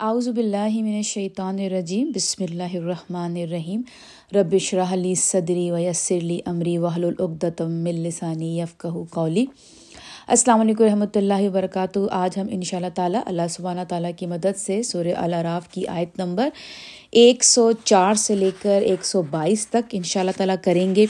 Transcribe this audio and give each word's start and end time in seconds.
اعوذ 0.00 0.28
باللہ 0.28 0.74
من 0.74 0.96
الشیطان 0.96 1.58
الرجیم، 1.58 2.10
بسم 2.14 2.42
اللہ 2.42 2.72
الرحمن 2.72 3.36
الرحیم. 3.42 3.82
رب 4.34 4.54
اشرح 4.54 4.94
لی 4.94 5.14
صدری 5.14 5.70
ویسر 5.70 6.20
لی 6.20 6.38
امری 6.46 6.76
وحلل 6.78 7.14
عقدۃ 7.18 7.60
من 7.60 8.00
لسانی 8.06 8.58
یفقهوا 8.58 9.04
قولی. 9.10 9.44
السلام 10.28 10.60
علیکم 10.60 10.84
رحمۃ 10.84 11.16
اللہ 11.16 11.40
وبرکاتہ۔ 11.40 11.98
آج 12.10 12.38
ہم 12.38 12.46
ان 12.50 12.62
شاء 12.62 12.76
اللہ 12.78 12.88
تعالیٰ 12.94 13.20
اللہ 13.26 13.48
سبحانہ 13.50 13.80
تعالیٰ 13.88 14.10
کی 14.16 14.26
مدد 14.26 14.56
سے 14.56 14.82
سورہ 14.82 15.12
الاراف 15.16 15.68
کی 15.68 15.86
آیت 15.86 16.18
نمبر 16.18 16.48
ایک 17.10 17.44
سو 17.44 17.70
چار 17.84 18.14
سے 18.14 18.34
لے 18.34 18.50
کر 18.62 18.82
ایک 18.82 19.04
سو 19.04 19.22
بائیس 19.30 19.66
تک 19.68 19.92
ان 19.92 20.02
شاء 20.02 20.20
اللہ 20.20 20.30
تعالیٰ 20.36 20.56
کریں 20.62 20.94
گے۔ 20.94 21.06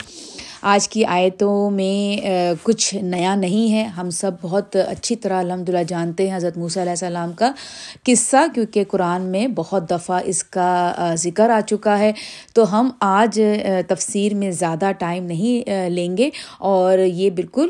آج 0.62 0.88
کی 0.88 1.04
آیتوں 1.04 1.70
میں 1.70 2.26
کچھ 2.62 2.94
نیا 2.94 3.34
نہیں 3.34 3.72
ہے۔ 3.72 3.84
ہم 3.84 4.10
سب 4.10 4.30
بہت 4.42 4.76
اچھی 4.76 5.16
طرح 5.16 5.38
الحمد 5.38 5.68
للہ 5.68 5.82
جانتے 5.88 6.28
ہیں 6.28 6.36
حضرت 6.36 6.58
موسیٰ 6.58 6.82
علیہ 6.82 6.90
السلام 6.90 7.32
کا 7.32 7.52
قصہ، 8.04 8.44
کیونکہ 8.54 8.84
قرآن 8.90 9.22
میں 9.22 9.46
بہت 9.48 9.90
دفعہ 9.90 10.20
اس 10.24 10.44
کا 10.44 11.14
ذکر 11.14 11.50
آ 11.50 11.60
چکا 11.60 11.98
ہے۔ 11.98 12.12
تو 12.54 12.72
ہم 12.72 12.90
آج 13.00 13.40
تفسیر 13.88 14.34
میں 14.34 14.50
زیادہ 14.50 14.90
ٹائم 14.98 15.24
نہیں 15.24 15.88
لیں 15.90 16.16
گے۔ 16.16 16.30
اور 16.58 16.98
یہ 16.98 17.30
بالکل 17.30 17.68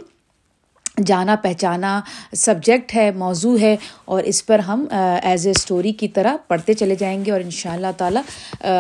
جانا 0.96 1.34
پہچانا 1.42 2.00
سبجیکٹ 2.36 2.94
ہے، 2.94 3.10
موضوع 3.10 3.56
ہے، 3.58 3.74
اور 4.04 4.22
اس 4.22 4.44
پر 4.46 4.58
ہم 4.58 4.84
ایز 4.90 5.46
اے 5.46 5.52
اسٹوری 5.52 5.92
کی 5.92 6.08
طرح 6.08 6.36
پڑھتے 6.48 6.74
چلے 6.74 6.94
جائیں 6.94 7.24
گے، 7.24 7.30
اور 7.32 7.40
ان 7.40 7.50
شاء 7.50 7.72
اللہ 7.72 7.92
تعالیٰ 7.96 8.22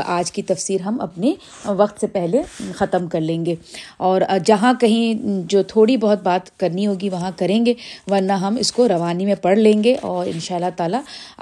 آج 0.06 0.30
کی 0.32 0.42
تفسیر 0.42 0.80
ہم 0.80 1.00
اپنے 1.00 1.32
وقت 1.66 2.00
سے 2.00 2.06
پہلے 2.06 2.42
ختم 2.74 3.06
کر 3.06 3.20
لیں 3.20 3.44
گے۔ 3.46 3.54
اور 3.96 4.20
جہاں 4.44 4.72
کہیں 4.80 5.22
جو 5.50 5.62
تھوڑی 5.62 5.96
بہت 5.96 6.22
بات 6.22 6.56
کرنی 6.60 6.86
ہوگی 6.86 7.08
وہاں 7.08 7.30
کریں 7.36 7.64
گے، 7.66 7.74
ورنہ 8.10 8.32
ہم 8.32 8.56
اس 8.60 8.72
کو 8.72 8.88
روانی 8.88 9.26
میں 9.26 9.34
پڑھ 9.42 9.58
لیں 9.58 9.82
گے، 9.84 9.94
اور 10.02 10.26
ان 10.26 10.40
شاء 10.40 10.54
اللہ 10.54 10.76
تعالیٰ، 10.76 11.00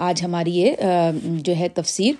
آج 0.09 0.24
ہماری 0.24 0.56
یہ 0.56 0.74
جو 1.23 1.56
ہے 1.56 1.68
تفسیر 1.74 2.14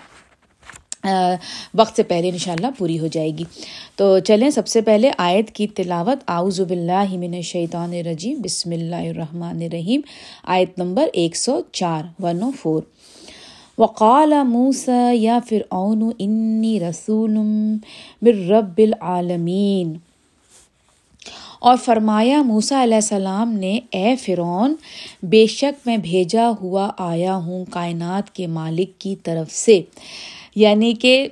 وقت 1.75 1.97
سے 1.97 2.03
پہلے 2.03 2.29
انشاءاللہ 2.29 2.67
پوری 2.79 2.99
ہو 2.99 3.07
جائے 3.07 3.31
گی۔ 3.31 3.45
تو 3.97 4.19
چلیں، 4.19 4.51
سب 4.51 4.67
سے 4.67 4.81
پہلے 4.81 5.11
آیت 5.19 5.51
کی 5.51 5.67
تلاوت۔ 5.67 6.19
اعوذ 6.29 6.61
باللہ 6.61 7.17
من 7.17 7.35
الشیطان 7.35 7.93
الرجیم۔ 7.93 8.41
بسم 8.43 8.71
اللہ 8.71 8.97
الرحمن 8.97 9.63
الرحیم۔ 9.63 10.01
آیت 10.45 10.79
نمبر 10.79 11.07
ایک 11.13 11.37
سو 11.37 11.61
چار، 11.73 12.23
ون 12.23 12.43
او 12.43 12.51
فور۔ 12.61 12.83
وقال 13.79 14.35
موسا 14.45 15.11
یا 15.15 15.39
فرعون 15.49 16.11
انی 16.19 16.81
رسول 16.81 17.31
من 17.31 18.51
رب 18.51 18.79
العالمین۔ 18.79 19.93
اور 21.61 21.77
فرمایا 21.85 22.43
موسا 22.43 22.83
علیہ 22.83 22.95
السلام 22.95 23.53
نے، 23.53 23.81
اے 23.91 24.17
فرعون، 24.17 24.75
بے 25.23 25.47
شک 25.47 25.87
میں 25.87 25.97
بھیجا 25.97 26.51
ہوا 26.61 26.91
آیا 26.99 27.37
ہوں 27.37 27.65
کائنات 27.71 28.35
کے 28.35 28.47
مالک 28.47 29.01
کی 29.01 29.17
طرف 29.17 29.53
سے۔ 29.53 29.83
یعنی 30.55 30.95
کہ 30.95 31.29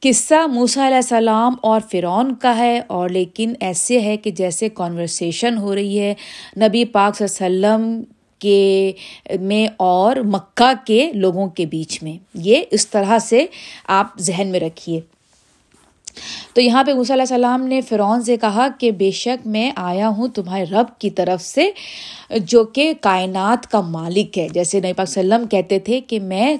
قصہ 0.00 0.46
موسیٰ 0.46 0.84
علیہ 0.84 0.96
السلام 0.96 1.54
اور 1.62 1.80
فرعون 1.90 2.34
کا 2.34 2.56
ہے 2.56 2.80
اور 2.86 3.08
لیکن 3.08 3.52
ایسے 3.60 4.00
ہے 4.00 4.16
کہ 4.16 4.30
جیسے 4.30 4.68
کانورسیشن 4.68 5.58
ہو 5.58 5.74
رہی 5.74 6.00
ہے، 6.00 6.14
نبی 6.56 6.84
پاک 6.84 7.16
صلی 7.16 7.44
اللہ 7.44 7.66
علیہ 7.66 7.76
وسلم 7.76 8.02
کے 8.38 8.92
میں 9.40 9.68
اور 9.76 10.16
مکہ 10.16 10.72
کے 10.86 11.12
لوگوں 11.12 11.48
کے 11.48 11.66
بیچ 11.66 12.02
میں۔ 12.02 12.12
یہ 12.34 12.62
اس 12.70 12.88
طرح 12.88 13.18
سے 13.18 13.46
آپ 13.86 14.18
ذہن 14.18 14.48
میں 14.48 14.60
رکھیے۔ 14.60 15.00
تو 16.54 16.60
یہاں 16.60 16.84
پہ 16.84 16.92
موسیٰ 16.92 17.16
علیہ 17.16 17.22
السلام 17.22 17.62
نے 17.62 17.80
فرعون 17.80 18.22
سے 18.22 18.36
کہا 18.36 18.68
کہ 18.78 18.90
بے 18.90 19.10
شک 19.10 19.46
میں 19.46 19.70
آیا 19.76 20.08
ہوں 20.08 20.28
تمہارے 20.28 20.64
رب 20.64 21.00
کی 21.00 21.10
طرف 21.10 21.42
سے، 21.42 21.70
جو 22.30 22.64
کہ 22.64 22.92
کائنات 23.00 23.70
کا 23.72 23.80
مالک 23.80 24.38
ہے۔ 24.38 24.48
جیسے 24.52 24.80
نبی 24.80 24.92
پاک 24.92 25.08
وسلم 25.08 25.46
کہتے 25.46 25.78
تھے 25.78 26.00
کہ 26.00 26.20
میں 26.20 26.56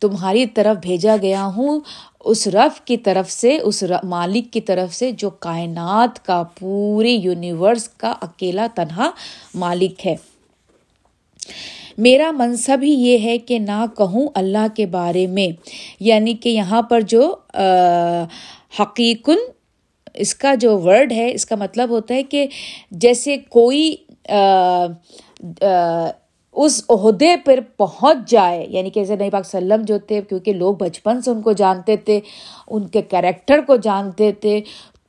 تمہاری 0.00 0.46
طرف 0.46 0.76
بھیجا 0.82 1.16
گیا 1.22 1.46
ہوں 1.56 1.80
اس 2.24 2.46
رف 2.46 2.80
کی 2.80 2.96
طرف 2.96 3.30
سے، 3.30 3.58
اس 3.58 3.84
مالک 4.04 4.52
کی 4.52 4.60
طرف 4.60 4.94
سے، 4.94 5.10
جو 5.12 5.30
کائنات 5.30 6.26
کا 6.26 6.42
پورے 6.58 7.10
یونیورس 7.10 7.88
کا 7.88 8.14
اکیلا 8.20 8.66
تنہا 8.74 9.10
مالک 9.54 10.06
ہے۔ 10.06 10.16
میرا 11.98 12.30
منصب 12.30 12.78
ہی 12.82 12.90
یہ 12.90 13.18
ہے 13.18 13.38
کہ 13.38 13.58
نہ 13.58 13.84
کہوں 13.96 14.28
اللہ 14.34 14.66
کے 14.76 14.86
بارے 14.86 15.26
میں 15.26 15.48
یعنی 16.00 16.34
کہ 16.34 16.48
یہاں 16.48 16.82
پر 16.82 17.00
جو 17.00 17.36
حقیقن، 18.72 19.38
اس 20.14 20.34
کا 20.34 20.54
جو 20.54 20.78
ورڈ 20.80 21.12
ہے، 21.12 21.30
اس 21.34 21.46
کا 21.46 21.56
مطلب 21.56 21.90
ہوتا 21.90 22.14
ہے 22.14 22.22
کہ 22.22 22.46
جیسے 23.02 23.36
کوئی 23.50 23.94
اس 26.54 26.82
عہدے 26.90 27.34
پر 27.44 27.58
پہنچ 27.76 28.30
جائے 28.30 28.64
یعنی 28.68 28.90
کہ 28.90 29.04
نبی 29.10 29.30
پاک 29.30 29.44
وسلم 29.44 29.82
جو 29.86 29.98
تھے، 29.98 30.20
کیونکہ 30.28 30.52
لوگ 30.52 30.74
بچپن 30.74 31.20
سے 31.22 31.30
ان 31.30 31.42
کو 31.42 31.52
جانتے 31.52 31.96
تھے، 31.96 32.20
ان 32.68 32.86
کے 32.88 33.02
کریکٹر 33.10 33.60
کو 33.66 33.76
جانتے 33.76 34.30
تھے 34.40 34.60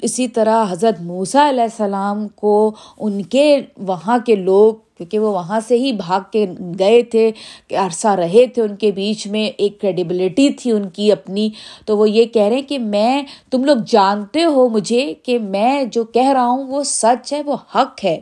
اسی 0.02 0.28
طرح 0.28 0.66
حضرت 0.70 1.02
موسیٰ 1.02 1.50
علیہ 1.50 1.64
السلام 1.64 2.28
کو 2.28 2.72
ان 3.00 3.22
کے 3.24 3.62
وہاں 3.78 4.18
کے 4.26 4.36
لوگ، 4.36 4.74
کیونکہ 4.98 5.20
وہ 5.20 5.34
وہاں 5.34 5.60
سے 5.68 5.78
ہی 5.78 5.92
بھاگ 5.92 6.22
کے 6.32 6.46
گئے 6.80 7.02
تھے، 7.02 7.32
کہ 7.68 7.78
عرصہ 7.78 8.08
رہے 8.08 8.46
تھے 8.46 8.62
ان 8.62 8.76
کے 8.76 8.92
بیچ 8.92 9.28
میں، 9.28 9.52
ایک 9.58 9.82
کریڈیبلٹی 9.82 10.50
تھی 10.50 10.72
ان 10.72 10.90
کی 10.90 11.12
اپنی۔ 11.12 11.50
تو 11.86 11.98
وہ 11.98 12.10
یہ 12.10 12.26
کہہ 12.26 12.42
رہے 12.42 12.56
ہیں 12.56 12.70
کہ 12.70 12.80
میں، 12.80 13.24
تم 13.52 13.64
لوگ 13.64 13.78
جانتے 13.88 14.44
ہو 14.44 14.70
مجھے 14.70 15.14
کہ 15.24 15.40
میں 15.40 15.84
جو 15.84 16.04
کہہ 16.04 16.30
رہا 16.30 16.46
ہوں 16.46 16.64
وہ 16.68 16.84
سچ 16.84 17.34
ہے، 17.34 17.42
وہ 17.42 17.58
حق 17.76 18.06
ہے۔ 18.06 18.20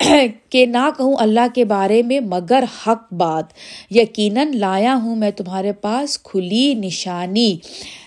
کہ 0.50 0.66
نہ 0.66 0.88
کہوں 0.96 1.14
اللہ 1.18 1.46
کے 1.54 1.64
بارے 1.64 2.02
میں، 2.02 2.20
مگر 2.20 2.64
حق 2.86 3.12
بات۔ 3.12 3.44
یقیناً 3.90 4.50
لایا 4.54 4.98
ہوں 5.02 5.16
میں 5.16 5.30
تمہارے 5.30 5.72
پاس 5.72 6.18
کھلی 6.18 6.74
نشانی۔ 6.74 7.56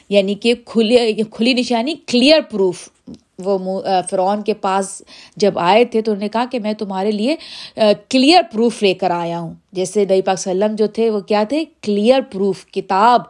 یعنی 0.10 0.36
کہ 0.36 0.54
کھلی 0.66 1.24
کھلی 1.32 1.54
نشانی 1.54 1.94
کلیئر 2.08 2.42
پروف 2.52 2.88
وہ 3.44 3.82
فرعون 4.10 4.42
کے 4.42 4.54
پاس 4.54 5.02
جب 5.36 5.60
آئے 5.60 5.84
تھے 5.86 6.02
تو 6.02 6.12
انہوں 6.12 6.24
نے 6.24 6.30
کہا 6.30 6.46
کہ 6.52 6.60
میں 6.60 6.74
تمہارے 6.74 7.12
لیے 7.12 7.36
کلیئر 8.10 8.42
پروف 8.52 8.82
لے 8.84 8.94
کر 8.94 9.12
آیا 9.12 9.40
ہوں۔ 9.40 9.54
جیسے 9.72 10.06
نئی 10.10 10.22
پاک 10.22 10.38
وسلم 10.40 10.76
جو 10.76 10.88
تھے، 10.88 11.10
وہ 11.10 11.20
کیا 11.20 11.44
تھے؟ 11.44 11.64
کلیئر 11.82 12.22
پروف 12.32 12.66
کتاب۔ 12.66 13.22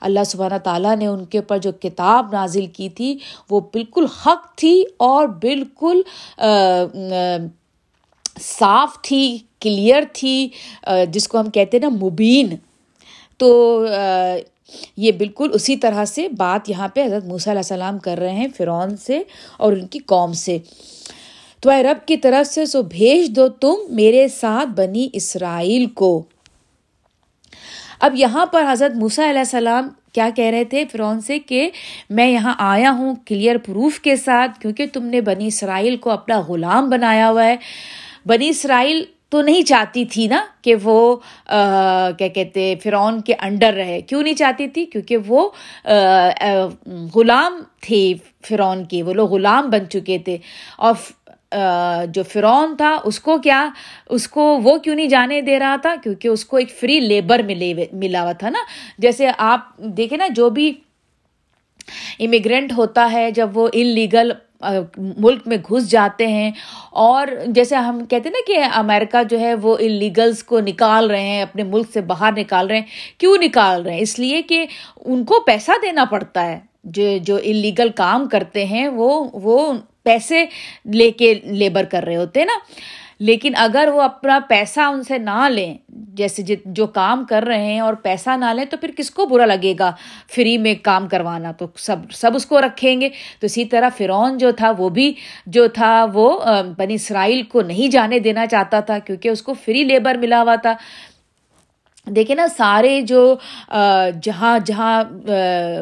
اللہ 0.00 0.24
سبحانہ 0.26 0.58
تعالیٰ 0.64 0.96
نے 0.96 1.06
ان 1.06 1.24
کے 1.24 1.38
اوپر 1.38 1.58
جو 1.58 1.72
کتاب 1.72 2.32
نازل 2.32 2.66
کی 2.66 2.88
تھی، 2.88 3.16
وہ 3.50 3.60
بالکل 3.72 4.06
حق 4.26 4.54
تھی 4.56 4.84
اور 4.96 5.26
بالکل 5.42 6.02
صاف 8.40 9.02
تھی 9.02 9.38
کلیئر 9.60 10.02
تھی۔ 10.12 10.48
جس 11.08 11.28
کو 11.28 11.40
ہم 11.40 11.50
کہتے 11.50 11.76
ہیں 11.76 11.90
نا، 11.90 11.96
مبین۔ 12.06 12.54
تو 13.38 13.86
یہ 14.96 15.12
بالکل 15.12 15.50
اسی 15.52 15.76
طرح 15.76 16.04
سے 16.04 16.28
بات 16.28 16.70
یہاں 16.70 16.88
پہ 16.88 17.04
حضرت 17.04 17.24
موسیٰ 17.24 17.52
علیہ 17.52 17.58
السلام 17.58 17.98
کر 17.98 18.18
رہے 18.18 18.32
ہیں 18.32 18.46
فرعون 18.56 18.96
سے 18.96 19.22
اور 19.56 19.72
ان 19.72 19.86
کی 19.86 19.98
قوم 19.98 20.32
سے۔ 20.32 20.58
تو 21.60 21.70
اے 21.70 21.82
رب 21.82 22.08
کی 22.08 22.16
طرف 22.16 22.54
سے 22.54 22.66
سو 22.66 22.82
بھیج 22.82 23.36
دو 23.36 23.48
تم 23.48 23.74
میرے 23.90 24.28
ساتھ 24.28 24.68
بنی 24.68 25.08
اسرائیل 25.12 25.86
کو۔ 25.86 26.22
اب 28.00 28.14
یہاں 28.14 28.46
پر 28.46 28.64
حضرت 28.72 28.96
موسیٰ 28.96 29.28
علیہ 29.28 29.38
السلام 29.38 29.88
کیا 30.12 30.28
کہہ 30.36 30.44
رہے 30.44 30.64
تھے 30.64 30.84
فرعون 30.92 31.20
سے 31.20 31.38
کہ 31.38 31.70
میں 32.10 32.30
یہاں 32.30 32.54
آیا 32.58 32.90
ہوں 32.90 33.14
کلیئر 33.26 33.58
پروف 33.58 34.00
کے 34.00 34.16
ساتھ 34.16 34.60
کیونکہ 34.60 34.86
تم 34.92 35.04
نے 35.04 35.20
بنی 35.20 35.46
اسرائیل 35.46 35.96
کو 35.96 36.10
اپنا 36.10 36.40
غلام 36.40 36.90
بنایا 36.90 37.30
ہوا 37.30 37.46
ہے۔ 37.46 37.56
بنی 38.26 38.48
اسرائیل 38.48 39.04
تو 39.34 39.42
نہیں 39.42 39.62
چاہتی 39.62 40.04
تھی 40.04 40.26
نا 40.26 40.44
کہ 40.62 40.74
وہ 40.82 41.16
کیا 42.18 42.28
کہتے 42.34 42.74
فرعون 42.82 43.20
کے 43.20 43.34
انڈر 43.38 43.72
رہے۔ 43.72 44.00
کیوں 44.00 44.22
نہیں 44.22 44.34
چاہتی 44.34 44.68
تھی؟ 44.68 44.84
کیونکہ 44.84 45.16
وہ 45.16 45.50
غلام 47.14 47.62
تھے 47.80 48.14
فرعون 48.48 48.84
کے۔ 48.84 49.02
وہ 49.02 49.12
لوگ 49.12 49.32
غلام 49.32 49.70
بن 49.70 49.90
چکے 49.90 50.18
تھے۔ 50.18 50.38
اور 50.78 50.94
جو 52.08 52.22
فرعون 52.22 52.76
تھا، 52.76 52.98
اس 53.04 53.20
کو 53.20 53.38
کیا، 53.38 53.68
اس 54.10 54.28
کو 54.28 54.60
وہ 54.62 54.78
کیوں 54.78 54.94
نہیں 54.94 55.06
جانے 55.06 55.40
دے 55.40 55.58
رہا 55.58 55.76
تھا؟ 55.76 55.94
کیونکہ 56.02 56.28
اس 56.28 56.44
کو 56.44 56.56
ایک 56.56 56.78
فری 56.80 57.00
لیبر 57.00 57.42
ملے 57.42 57.74
ملا 57.92 58.22
ہوا 58.22 58.32
تھا 58.32 58.48
نا۔ 58.48 58.58
جیسے 58.98 59.26
آپ 59.38 59.78
دیکھیں 59.78 60.18
نا، 60.18 60.26
جو 60.36 60.50
بھی 60.50 60.72
امیگرینٹ 62.20 62.72
ہوتا 62.76 63.12
ہے، 63.12 63.30
جب 63.30 63.58
وہ 63.58 63.68
ان 63.72 63.86
لیگل 63.86 64.32
ملک 64.96 65.42
میں 65.46 65.56
گھس 65.56 65.90
جاتے 65.90 66.26
ہیں 66.26 66.50
اور 66.90 67.26
جیسے 67.46 67.76
ہم 67.76 68.04
کہتے 68.04 68.28
ہیں 68.28 68.30
نا 68.30 68.52
کہ 68.52 68.78
امیرکا 68.78 69.22
جو 69.22 69.40
ہے 69.40 69.54
وہ 69.54 69.76
انلیگلس 69.80 70.44
کو 70.44 70.60
نکال 70.60 71.10
رہے 71.10 71.22
ہیں، 71.22 71.42
اپنے 71.42 71.62
ملک 71.62 71.86
سے 71.92 72.00
باہر 72.00 72.32
نکال 72.36 72.66
رہے 72.66 72.76
ہیں۔ 72.76 72.86
کیوں 73.18 73.36
نکال 73.40 73.82
رہے 73.82 73.92
ہیں؟ 73.92 74.00
اس 74.00 74.18
لیے 74.18 74.42
کہ 74.42 74.66
ان 75.04 75.24
کو 75.24 75.40
پیسہ 75.46 75.72
دینا 75.82 76.04
پڑتا 76.04 76.46
ہے۔ 76.46 76.60
جو 76.84 77.02
جو 77.22 77.38
انلیگل 77.42 77.88
کام 77.88 78.28
کرتے 78.28 78.64
ہیں 78.64 78.88
وہ 78.88 79.24
وہ 79.32 79.72
پیسے 80.04 80.44
لے 80.94 81.10
کے 81.10 81.34
لیبر 81.34 81.84
کر 81.84 82.02
رہے 82.02 82.16
ہوتے 82.16 82.40
ہیں 82.40 82.46
نا۔ 82.46 82.58
لیکن 83.18 83.52
اگر 83.56 83.88
وہ 83.94 84.02
اپنا 84.02 84.38
پیسہ 84.48 84.80
ان 84.80 85.02
سے 85.02 85.18
نہ 85.18 85.48
لیں، 85.50 85.74
جیسے 85.88 86.42
جو 86.64 86.86
کام 86.86 87.24
کر 87.24 87.42
رہے 87.42 87.64
ہیں 87.64 87.80
اور 87.80 87.94
پیسہ 87.94 88.36
نہ 88.36 88.44
لیں، 88.44 88.64
تو 88.64 88.76
پھر 88.76 88.90
کس 88.96 89.10
کو 89.10 89.26
برا 89.26 89.46
لگے 89.46 89.74
گا؟ 89.78 89.92
فری 90.34 90.58
میں 90.58 90.74
کام 90.82 91.08
کروانا 91.08 91.52
تو 91.52 91.66
سب 91.76 91.96
سب 92.12 92.30
اس 92.34 92.46
کو 92.46 92.60
رکھیں 92.60 93.00
گے۔ 93.00 93.08
تو 93.08 93.46
اسی 93.46 93.64
طرح 93.64 93.88
فرعون 93.96 94.38
جو 94.38 94.50
تھا، 94.52 94.72
وہ 94.78 94.88
بھی 94.88 95.12
جو 95.46 95.66
تھا، 95.66 96.06
وہ 96.12 96.40
بنی 96.76 96.94
اسرائیل 96.94 97.42
کو 97.42 97.62
نہیں 97.62 97.88
جانے 97.88 98.18
دینا 98.18 98.46
چاہتا 98.46 98.80
تھا، 98.80 98.98
کیونکہ 98.98 99.28
اس 99.28 99.42
کو 99.42 99.54
فری 99.54 99.84
لیبر 99.84 100.14
ملا 100.14 100.42
ہوا 100.42 100.54
تھا۔ 100.54 100.74
دیکھیں 102.06 102.36
نا، 102.36 102.46
سارے 102.56 103.00
جو 103.00 103.34
جہاں 104.22 104.58
جہاں 104.64 105.02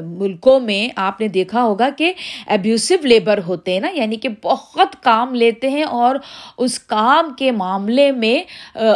ملکوں 0.05 0.61
میں 0.61 0.89
آپ 0.97 1.21
نے 1.21 1.29
دیکھا 1.29 1.63
ہوگا 1.63 1.89
کہ 1.97 2.13
ابیوسو 2.47 2.95
لیبر 3.03 3.41
ہوتے 3.47 3.73
ہیں 3.73 3.81
نا 3.81 3.89
یعنی 3.93 4.17
کہ 4.17 4.29
بہت 4.43 5.03
کام 5.03 5.35
لیتے 5.35 5.71
ہیں 5.71 5.83
اور 5.83 6.17
اس 6.59 6.79
کام 6.79 7.33
کے 7.39 7.51
معاملے 7.51 8.11
میں 8.13 8.43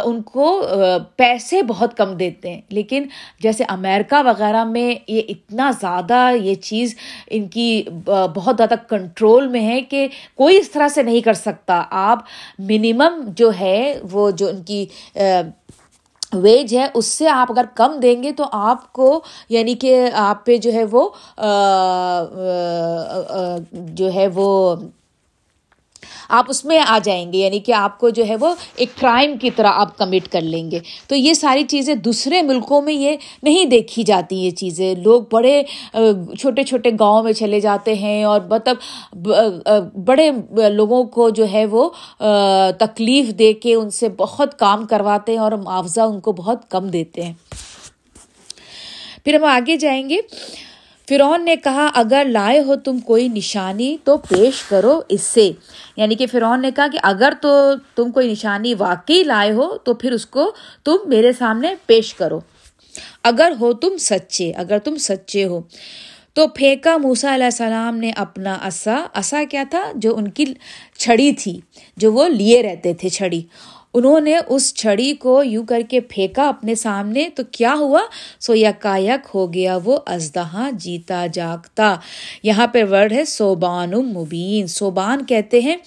ان 0.03 0.21
کو 0.21 0.67
پیسے 1.15 1.61
بہت 1.63 1.97
کم 1.97 2.13
دیتے 2.17 2.53
ہیں۔ 2.53 2.61
لیکن 2.69 3.03
جیسے 3.39 3.63
امیرکا 3.69 4.21
وغیرہ 4.21 4.63
میں 4.63 4.95
یہ 5.07 5.21
اتنا 5.29 5.71
زیادہ 5.81 6.29
یہ 6.41 6.55
چیز 6.55 6.95
ان 7.27 7.47
کی 7.47 7.83
بہت 8.05 8.57
زیادہ 8.57 8.75
کنٹرول 8.89 9.47
میں 9.47 9.61
ہے 9.61 9.81
کہ 9.81 10.07
کوئی 10.35 10.57
اس 10.57 10.71
طرح 10.71 10.87
سے 10.87 11.03
نہیں 11.03 11.21
کر 11.21 11.33
سکتا۔ 11.33 11.83
آپ 11.89 12.19
منیمم 12.59 13.21
جو 13.37 13.51
ہے، 13.59 13.99
وہ 14.11 14.31
جو 14.31 14.47
ان 14.47 14.63
کی 14.63 14.85
ویج 16.31 16.75
ہے، 16.75 16.87
اس 16.93 17.05
سے 17.05 17.27
آپ 17.29 17.51
اگر 17.51 17.65
کم 17.75 17.99
دیں 18.01 18.21
گے 18.23 18.31
تو 18.31 18.43
آپ 18.51 18.91
کو 18.93 19.19
یعنی 19.49 19.73
کہ 19.75 20.09
آپ 20.13 20.45
پہ 20.45 20.57
جو 20.57 20.73
ہے 20.73 20.83
وہ 20.91 21.09
جو 23.93 24.13
ہے 24.13 24.27
وہ 24.35 24.75
آپ 26.29 26.45
اس 26.49 26.63
میں 26.65 26.79
آ 26.87 26.97
جائیں 27.03 27.33
گے 27.33 27.37
یعنی 27.37 27.59
کہ 27.59 27.71
آپ 27.71 27.99
کو 27.99 28.09
جو 28.09 28.25
ہے 28.27 28.35
وہ 28.35 28.53
ایک 28.75 28.89
کرائم 28.99 29.37
کی 29.37 29.51
طرح 29.51 29.71
آپ 29.73 29.97
کمٹ 29.97 30.27
کر 30.31 30.41
لیں 30.41 30.71
گے۔ 30.71 30.79
تو 31.07 31.15
یہ 31.15 31.33
ساری 31.33 31.63
چیزیں 31.63 31.95
دوسرے 31.95 32.41
ملکوں 32.41 32.81
میں 32.81 32.93
یہ 32.93 33.15
نہیں 33.43 33.65
دیکھی 33.65 34.03
جاتی، 34.03 34.35
یہ 34.35 34.51
چیزیں۔ 34.51 34.95
لوگ 34.95 35.21
بڑے 35.31 35.63
چھوٹے 36.39 36.63
چھوٹے 36.63 36.89
گاؤں 36.99 37.23
میں 37.23 37.33
چلے 37.33 37.59
جاتے 37.59 37.93
ہیں 37.95 38.23
اور 38.23 38.41
مطلب 38.49 38.77
بڑے 40.05 40.31
لوگوں 40.69 41.03
کو 41.03 41.29
جو 41.29 41.45
ہے 41.51 41.65
وہ 41.65 41.89
تکلیف 42.79 43.29
دے 43.29 43.53
کے 43.53 43.73
ان 43.73 43.89
سے 43.89 44.09
بہت 44.09 44.59
کام 44.59 44.85
کرواتے 44.85 45.31
ہیں 45.31 45.39
اور 45.39 45.51
معاوضہ 45.51 46.01
ان 46.01 46.19
کو 46.19 46.31
بہت 46.31 46.69
کم 46.69 46.87
دیتے 46.87 47.23
ہیں۔ 47.23 47.33
پھر 49.23 49.33
ہم 49.33 49.43
آگے 49.43 49.75
جائیں 49.77 50.09
گے۔ 50.09 50.17
فرعون 51.09 51.45
نے 51.45 51.55
کہا، 51.55 51.89
اگر 51.93 52.25
لائے 52.29 52.59
ہو 52.59 52.75
تم 52.75 52.99
کوئی 52.99 53.27
نشانی 53.27 53.97
تو 54.03 54.17
پیش 54.17 54.63
کرو 54.63 55.01
اس 55.09 55.21
سے۔ 55.21 55.51
یعنی 55.97 56.15
کہ 56.15 56.27
فرعون 56.27 56.61
نے 56.61 56.71
کہا 56.75 56.87
کہ 56.87 56.99
اگر 57.03 57.33
تو 57.41 57.73
تم 57.95 58.11
کوئی 58.11 58.31
نشانی 58.31 58.73
واقعی 58.73 59.23
لائے 59.23 59.51
ہو 59.51 59.77
تو 59.77 59.93
پھر 59.93 60.11
اس 60.11 60.25
کو 60.25 60.51
تم 60.83 60.95
میرے 61.05 61.31
سامنے 61.31 61.75
پیش 61.85 62.13
کرو۔ 62.13 62.39
اگر 63.23 63.53
ہو 63.59 63.73
تم 63.73 63.97
سچے، 63.97 64.51
اگر 64.51 64.79
تم 64.79 64.97
سچے 64.97 65.45
ہو۔ 65.45 65.61
تو 66.33 66.47
پھینکا 66.47 66.97
موسا 66.97 67.35
علیہ 67.35 67.45
السلام 67.45 67.97
نے 67.97 68.11
اپنا 68.11 68.57
اسا 68.65 69.05
اسا 69.15 69.43
کیا 69.51 69.63
تھا؟ 69.69 69.91
جو 69.95 70.17
ان 70.17 70.27
کی 70.27 70.45
چھڑی 70.97 71.31
تھی، 71.31 71.59
جو 71.97 72.13
وہ 72.13 72.27
لیے 72.27 72.63
رہتے 72.63 72.93
تھے 72.93 73.09
چھڑی۔ 73.09 73.41
انہوں 73.97 74.19
نے 74.19 74.35
اس 74.47 74.73
چھڑی 74.73 75.13
کو 75.13 75.41
یوں 75.43 75.65
کر 75.65 75.81
کے 75.89 75.99
پھینکا 75.99 76.47
اپنے 76.47 76.75
سامنے، 76.75 77.27
تو 77.35 77.43
کیا 77.51 77.73
ہوا؟ 77.79 78.01
سو 78.39 78.55
یکایک 78.55 79.27
ہو 79.33 79.53
گیا، 79.53 79.77
وہ 79.83 79.97
ازدہاں 80.05 80.71
جیتا 80.71 81.25
جاگتا۔ 81.33 81.95
یہاں 82.43 82.67
پہ 82.67 82.83
ورڈ 82.91 83.13
ہے 83.13 83.25
سوبان 83.25 83.91
مبین۔ 84.13 84.67
سوبان 84.67 85.25
کہتے 85.25 85.59
ہیں 85.61 85.77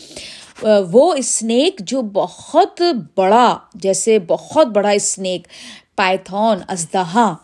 وہ 0.93 1.13
اسنیک 1.19 1.81
جو 1.81 2.03
بہت 2.03 2.83
بڑا، 3.17 3.49
جیسے 3.75 4.19
بہت 4.27 4.67
بڑا 4.67 4.91
اسنیک، 4.91 5.47
پائتھون 5.97 6.59
ازدہا 6.69 7.35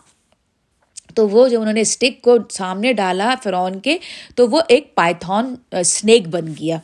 تو 1.15 1.27
وہ 1.29 1.47
جب 1.47 1.59
انہوں 1.61 1.73
نے 1.73 1.81
اسٹک 1.81 2.21
کو 2.21 2.37
سامنے 2.49 2.93
ڈالا 2.93 3.33
فرعون 3.43 3.79
کے، 3.79 3.97
تو 4.35 4.47
وہ 4.49 4.59
ایک 4.67 4.93
پائتھون 4.95 5.55
اسنیک 5.71 6.27
بن 6.27 6.47
گیا۔ 6.59 6.77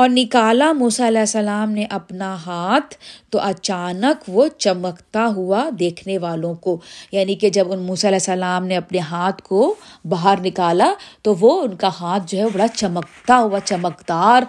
اور 0.00 0.08
نکالا 0.08 0.72
موسیٰ 0.72 1.06
علیہ 1.06 1.20
السلام 1.20 1.70
نے 1.70 1.84
اپنا 1.90 2.36
ہاتھ 2.46 2.94
تو 3.30 3.38
اچانک 3.38 4.24
وہ 4.28 4.48
چمکتا 4.58 5.26
ہوا 5.26 5.68
دیکھنے 5.78 6.18
والوں 6.18 6.54
کو۔ 6.54 6.80
یعنی 7.12 7.34
کہ 7.34 7.50
جب 7.50 7.72
ان 7.72 7.78
موسیٰ 7.78 8.10
علیہ 8.10 8.30
السلام 8.30 8.66
نے 8.66 8.76
اپنے 8.76 8.98
ہاتھ 8.98 9.42
کو 9.42 9.74
باہر 10.04 10.34
نکالا 10.40 10.92
تو 11.22 11.34
وہ 11.40 11.62
ان 11.62 11.74
کا 11.74 11.88
ہاتھ 12.00 12.22
جو 12.26 12.38
ہے 12.38 12.44
بڑا 12.52 12.68
چمکتا 12.68 13.38
ہوا، 13.38 13.60
چمکدار 13.60 14.42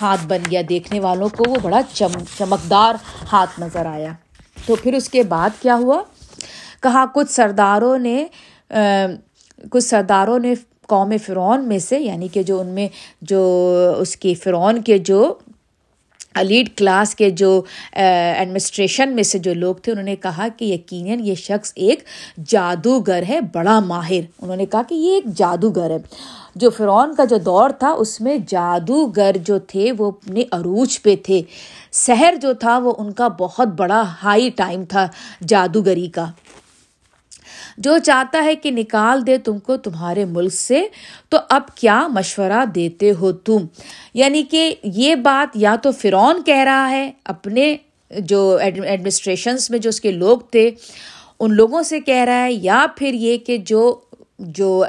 ہاتھ 0.00 0.26
بن 0.26 0.40
گیا 0.50 0.62
دیکھنے 0.68 1.00
والوں 1.00 1.28
کو، 1.28 1.50
وہ 1.50 1.56
بڑا 1.62 1.80
چم، 1.92 2.12
چمکدار 2.38 2.94
ہاتھ 3.32 3.60
نظر 3.60 3.86
آیا۔ 3.86 4.12
تو 4.66 4.74
پھر 4.74 4.94
اس 4.94 5.08
کے 5.08 5.22
بعد 5.22 5.50
کیا 5.60 5.76
ہوا؟ 5.76 6.02
کہا، 6.82 7.04
کچھ 7.14 7.30
سرداروں 7.32 7.98
نے 7.98 8.26
کچھ 9.70 9.84
سرداروں 9.84 10.38
نے 10.38 10.54
قوم 10.88 11.12
فرعون 11.26 11.68
میں 11.68 11.78
سے 11.78 11.98
یعنی 11.98 12.28
کہ 12.28 12.42
جو 12.42 12.60
ان 12.60 12.66
میں 12.66 12.88
جو 13.22 13.72
اس 13.98 14.16
کی 14.16 14.34
فرعون 14.34 14.82
کے 14.82 14.98
جو 14.98 15.34
لیڈ 16.40 16.68
کلاس 16.76 17.14
کے 17.14 17.30
جو 17.30 17.62
ایڈمنسٹریشن 17.92 19.14
میں 19.14 19.22
سے 19.22 19.38
جو 19.38 19.54
لوگ 19.54 19.74
تھے، 19.74 19.92
انہوں 19.92 20.04
نے 20.04 20.16
کہا 20.16 20.48
کہ 20.56 20.64
یقیناً 20.64 21.20
یہ 21.24 21.34
شخص 21.34 21.72
ایک 21.76 22.04
جادوگر 22.46 23.22
ہے، 23.28 23.40
بڑا 23.40 23.80
ماہر۔ 23.80 24.20
انہوں 24.42 24.56
نے 24.56 24.66
کہا 24.66 24.82
کہ 24.88 24.94
یہ 24.94 25.14
ایک 25.14 25.24
جادوگر 25.36 25.90
ہے۔ 25.90 25.96
جو 26.54 26.70
فرعون 26.70 27.14
کا 27.14 27.24
جو 27.24 27.36
دور 27.36 27.70
تھا، 27.70 27.88
اس 27.88 28.20
میں 28.20 28.38
جادوگر 28.48 29.36
جو 29.44 29.58
تھے، 29.58 29.92
وہ 29.98 30.06
اپنے 30.06 30.42
عروج 30.50 31.02
پہ 31.02 31.16
تھے۔ 31.16 31.42
سحر 31.92 32.34
جو 32.42 32.52
تھا، 32.52 32.78
وہ 32.78 32.92
ان 32.98 33.12
کا 33.12 33.28
بہت 33.28 33.68
بڑا 33.68 34.02
ہائی 34.22 34.50
ٹائم 34.50 34.84
تھا 34.84 35.08
جادوگری 35.48 36.06
کا۔ 36.06 36.26
جو 37.78 37.98
چاہتا 37.98 38.44
ہے 38.44 38.54
کہ 38.54 38.70
نکال 38.70 39.26
دے 39.26 39.36
تم 39.38 39.58
کو 39.58 39.76
تمہارے 39.76 40.24
ملک 40.24 40.52
سے، 40.52 40.82
تو 41.28 41.38
اب 41.48 41.74
کیا 41.76 42.06
مشورہ 42.08 42.64
دیتے 42.74 43.10
ہو 43.20 43.32
تم؟ 43.32 43.66
یعنی 44.14 44.42
کہ 44.42 44.74
یہ 44.84 45.14
بات 45.14 45.56
یا 45.56 45.76
تو 45.76 45.92
فرعون 45.92 46.42
کہہ 46.46 46.64
رہا 46.64 46.90
ہے، 46.90 47.10
اپنے 47.24 47.76
جو 48.10 48.58
ایڈمنسٹریشنس 48.60 49.70
میں 49.70 49.78
جو 49.78 49.88
اس 49.88 50.00
کے 50.00 50.10
لوگ 50.12 50.38
تھے، 50.50 50.70
ان 51.40 51.54
لوگوں 51.54 51.82
سے 51.82 52.00
کہہ 52.00 52.24
رہا 52.24 52.42
ہے، 52.42 52.52
یا 52.52 52.86
پھر 52.96 53.14
یہ 53.14 53.38
کہ 53.38 53.56
جو 53.56 54.00
جو 54.38 54.84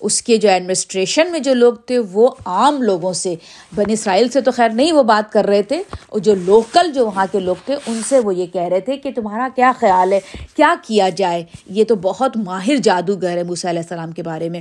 اس 0.00 0.20
کے 0.22 0.36
جو 0.36 0.48
ایڈمنسٹریشن 0.48 1.30
میں 1.32 1.40
جو 1.40 1.54
لوگ 1.54 1.74
تھے، 1.86 1.98
وہ 2.12 2.28
عام 2.46 2.82
لوگوں 2.82 3.12
سے 3.12 3.34
بن 3.76 3.90
اسرائیل 3.90 4.28
سے 4.28 4.40
تو 4.40 4.50
خیر 4.50 4.70
نہیں 4.70 4.92
وہ 4.92 5.02
بات 5.02 5.32
کر 5.32 5.46
رہے 5.46 5.62
تھے، 5.62 5.82
اور 6.06 6.20
جو 6.20 6.34
لوکل 6.34 6.92
جو 6.92 7.06
وہاں 7.06 7.26
کے 7.32 7.40
لوگ 7.40 7.56
تھے، 7.64 7.76
ان 7.86 8.00
سے 8.08 8.18
وہ 8.18 8.34
یہ 8.34 8.46
کہہ 8.46 8.68
رہے 8.70 8.80
تھے 8.80 8.96
کہ 8.96 9.10
تمہارا 9.16 9.48
کیا 9.56 9.72
خیال 9.80 10.12
ہے؟ 10.12 10.20
کیا 10.56 10.74
کیا 10.86 11.08
جائے؟ 11.16 11.42
یہ 11.66 11.84
تو 11.84 11.94
بہت 12.02 12.36
ماہر 12.36 12.76
جادوگر 12.84 13.36
ہے 13.36 13.42
موسیٰ 13.42 13.70
علیہ 13.70 13.82
السلام 13.82 14.12
کے 14.12 14.22
بارے 14.22 14.48
میں۔ 14.48 14.60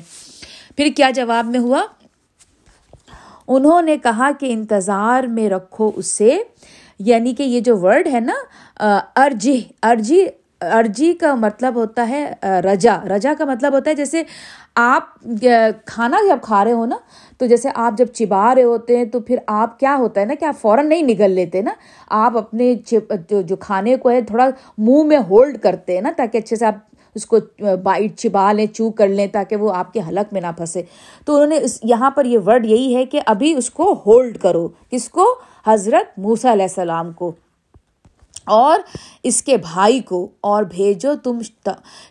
پھر 0.77 0.87
کیا 0.95 1.09
جواب 1.15 1.45
میں 1.45 1.59
ہوا؟ 1.59 1.81
انہوں 3.47 3.81
نے 3.81 3.97
کہا 3.97 4.29
کہ 4.39 4.51
انتظار 4.51 5.23
میں 5.23 5.49
رکھو 5.49 5.91
اسے 5.95 6.37
یعنی 6.99 7.33
کہ 7.35 7.43
یہ 7.43 7.59
جو 7.59 7.77
ورڈ 7.77 8.07
ہے 8.07 8.19
نا 8.19 8.33
ارجی 9.15 9.61
ارجی 9.83 10.25
ارجی 10.61 11.13
کا 11.13 11.33
مطلب 11.35 11.75
ہوتا 11.75 12.07
ہے 12.09 12.25
رجا۔ 12.63 12.97
رجا 13.15 13.33
کا 13.37 13.45
مطلب 13.45 13.73
ہوتا 13.73 13.89
ہے 13.89 13.95
جیسے 13.95 14.23
آپ 14.75 15.19
کھانا 15.85 16.17
جب 16.27 16.37
کھا 16.41 16.63
رہے 16.65 16.71
ہو 16.71 16.85
نا، 16.85 16.97
تو 17.37 17.45
جیسے 17.45 17.69
آپ 17.75 17.97
جب 17.97 18.07
چبا 18.13 18.53
رہے 18.55 18.63
ہوتے 18.63 18.97
ہیں، 18.97 19.05
تو 19.05 19.19
پھر 19.19 19.37
آپ 19.47 19.79
کیا 19.79 19.95
ہوتا 19.99 20.21
ہے 20.21 20.25
نا 20.25 20.33
کہ 20.39 20.45
آپ 20.45 20.61
فوراً 20.61 20.89
نہیں 20.89 21.01
نگل 21.01 21.31
لیتے 21.31 21.61
نا۔ 21.61 21.71
آپ 22.07 22.37
اپنے 22.37 22.73
جو 23.19 23.55
کھانے 23.55 23.95
کو 23.95 24.09
ہے، 24.09 24.21
تھوڑا 24.21 24.49
منہ 24.77 25.03
میں 25.03 25.19
ہولڈ 25.29 25.57
کرتے 25.57 25.93
ہیں 25.93 26.01
نا، 26.01 26.11
تاکہ 26.17 26.37
اچھے 26.37 26.55
سے 26.55 26.65
آپ 26.65 26.75
اس 27.15 27.25
کو 27.25 27.37
بائٹ 27.83 28.17
چبا 28.17 28.51
لیں 28.53 28.65
چو 28.65 28.89
کر 28.91 29.07
لیں، 29.07 29.27
تاکہ 29.27 29.55
وہ 29.55 29.73
آپ 29.73 29.93
کے 29.93 30.01
حلق 30.07 30.33
میں 30.33 30.41
نہ 30.41 30.51
پھنسے۔ 30.57 30.81
تو 31.25 31.33
انہوں 31.33 31.47
نے 31.47 31.57
اس، 31.57 31.79
یہاں 31.83 32.11
پر 32.11 32.25
یہ 32.25 32.39
ورڈ 32.45 32.65
یہی 32.65 32.95
ہے 32.95 33.05
کہ 33.05 33.21
ابھی 33.25 33.53
اس 33.53 33.69
کو 33.69 33.93
ہولڈ 34.05 34.37
کرو، 34.37 34.67
کس 34.91 35.09
کو؟ 35.09 35.25
حضرت 35.67 36.19
موسیٰ 36.19 36.51
علیہ 36.51 36.63
السلام 36.63 37.11
کو۔ 37.11 37.31
اور 38.47 38.79
اس 39.23 39.43
کے 39.43 39.57
بھائی 39.57 39.99
کو 39.99 40.27
اور 40.41 40.63
بھیجو 40.63 41.13
تم 41.23 41.37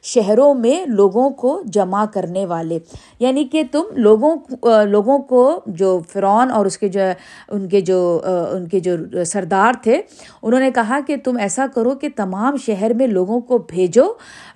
شہروں 0.02 0.54
میں 0.54 0.86
لوگوں 0.86 1.30
کو 1.30 1.62
جمع 1.64 2.04
کرنے 2.04 2.46
والے۔ 2.46 2.78
یعنی 3.18 3.44
کہ 3.44 3.62
تم 3.72 3.82
لوگوں 3.92 4.36
لوگوں 4.84 5.18
کو 5.18 5.60
جو 5.66 6.00
فرعون 6.12 6.50
اور 6.50 6.66
اس 6.66 6.78
کے 6.78 6.88
جو 6.88 7.00
ان 7.48 7.68
کے 7.68 7.80
جو 7.80 8.20
ان 8.52 8.68
کے 8.68 8.80
جو 8.80 8.96
سردار 9.26 9.72
تھے، 9.82 10.02
انہوں 10.42 10.60
نے 10.60 10.70
کہا 10.70 10.98
کہ 11.06 11.16
تم 11.24 11.36
ایسا 11.36 11.66
کرو 11.74 11.90
کہ 11.90 12.08
تمام 12.16 12.56
شہر 12.56 12.94
میں 12.94 13.06
لوگوں 13.06 13.40
کو 13.40 13.58
بھیجو 13.58 14.04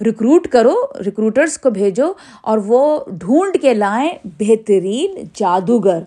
ریکروٹ 0.05 0.47
کرو 0.49 0.75
ریکروٹرس 1.07 1.59
کو 1.59 1.71
بھیجو 1.71 2.13
اور 2.43 2.59
وہ 2.67 2.99
ڈھونڈ 3.09 3.63
کے 3.63 3.75
لائیں 3.75 4.13
بہترین 4.25 5.15
جادوگر۔ 5.35 6.03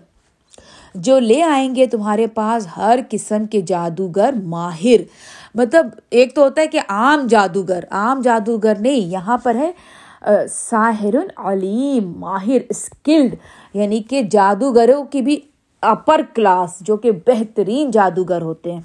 جو 0.94 1.18
لے 1.18 1.42
آئیں 1.42 1.74
گے 1.74 1.86
تمہارے 1.86 2.26
پاس 2.26 2.66
ہر 2.76 2.98
قسم 3.10 3.44
کے 3.44 3.60
جادوگر 3.60 4.34
ماہر۔ 4.44 5.00
مطلب 5.54 5.86
ایک 6.10 6.34
تو 6.34 6.42
ہوتا 6.42 6.62
ہے 6.62 6.66
کہ 6.66 6.80
عام 6.88 7.26
جادوگر 7.26 7.84
عام 7.90 8.20
جادوگر 8.20 8.74
نہیں، 8.80 9.00
یہاں 9.10 9.38
پر 9.42 9.54
ہے 9.54 9.72
ساحر 10.50 11.14
علیم، 11.36 12.12
ماہر، 12.18 12.58
اسکلڈ 12.68 13.34
یعنی 13.74 14.02
کہ 14.02 14.22
جادوگروں 14.22 15.04
کی 15.04 15.22
بھی 15.22 15.40
اپر 15.82 16.20
کلاس 16.34 16.80
جو 16.80 16.96
کہ 16.96 17.10
بہترین 17.26 17.90
جادوگر 17.90 18.42
ہوتے 18.42 18.72
ہیں۔ 18.72 18.80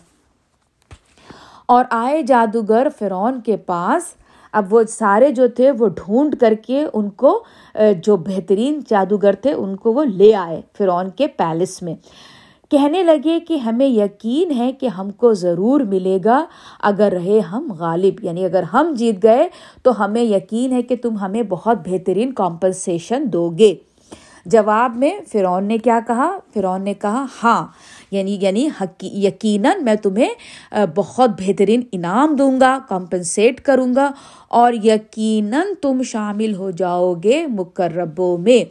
اور 1.65 1.85
آئے 1.89 2.21
جادوگر 2.21 2.87
فرعون 2.99 3.41
کے 3.41 3.57
پاس، 3.57 4.03
اب 4.51 4.73
وہ 4.73 4.83
سارے 4.89 5.31
جو 5.31 5.47
تھے 5.47 5.71
وہ 5.71 5.87
ڈھونڈ 5.87 6.35
کر 6.39 6.53
کے 6.67 6.85
ان 6.93 7.09
کو 7.09 7.43
جو 8.03 8.17
بہترین 8.17 8.79
جادوگر 8.89 9.33
تھے، 9.33 9.53
ان 9.53 9.75
کو 9.75 9.93
وہ 9.93 10.03
لے 10.03 10.35
آئے 10.35 10.61
فرعون 10.77 11.09
کے 11.09 11.27
پیلس 11.27 11.81
میں۔ 11.81 11.95
کہنے 12.69 13.03
لگے 13.03 13.39
کہ 13.39 13.57
ہمیں 13.57 13.85
یقین 13.85 14.51
ہے 14.51 14.71
کہ 14.71 14.87
ہم 14.87 15.11
کو 15.11 15.33
ضرور 15.33 15.81
ملے 15.81 16.17
گا، 16.25 16.45
اگر 16.79 17.11
رہے 17.11 17.39
ہم 17.39 17.71
غالب 17.79 18.23
یعنی 18.23 18.45
اگر 18.45 18.63
ہم 18.63 18.93
جیت 18.97 19.23
گئے 19.23 19.47
تو 19.83 20.05
ہمیں 20.05 20.23
یقین 20.23 20.71
ہے 20.71 20.81
کہ 20.81 20.95
تم 20.95 21.17
ہمیں 21.17 21.43
بہت 21.43 21.77
بہترین 21.89 22.33
کمپنسیشن 22.33 23.23
دو 23.33 23.49
گے۔ 23.49 23.75
جواب 24.45 24.95
میں 24.95 25.11
فرعون 25.31 25.63
نے 25.63 25.77
کیا 25.77 25.99
کہا؟ 26.07 26.29
فرعون 26.53 26.83
نے 26.83 26.93
کہا 26.93 27.25
ہاں 27.43 27.67
یعنی 28.11 28.37
یعنی 28.41 28.67
یقیناً 29.01 29.83
میں 29.83 29.95
تمہیں 29.95 30.29
بہت 30.95 31.29
بہترین 31.29 31.81
انعام 31.91 32.35
دوں 32.35 32.59
گا، 32.59 32.79
کمپنسیٹ 32.89 33.61
کروں 33.61 33.95
گا 33.95 34.11
اور 34.49 34.73
یقیناً 34.73 35.67
تم 35.81 36.01
شامل 36.03 36.55
ہو 36.55 36.71
جاؤ 36.71 37.13
گے 37.23 37.47
مقربوں 37.47 38.37
میں۔ 38.37 38.63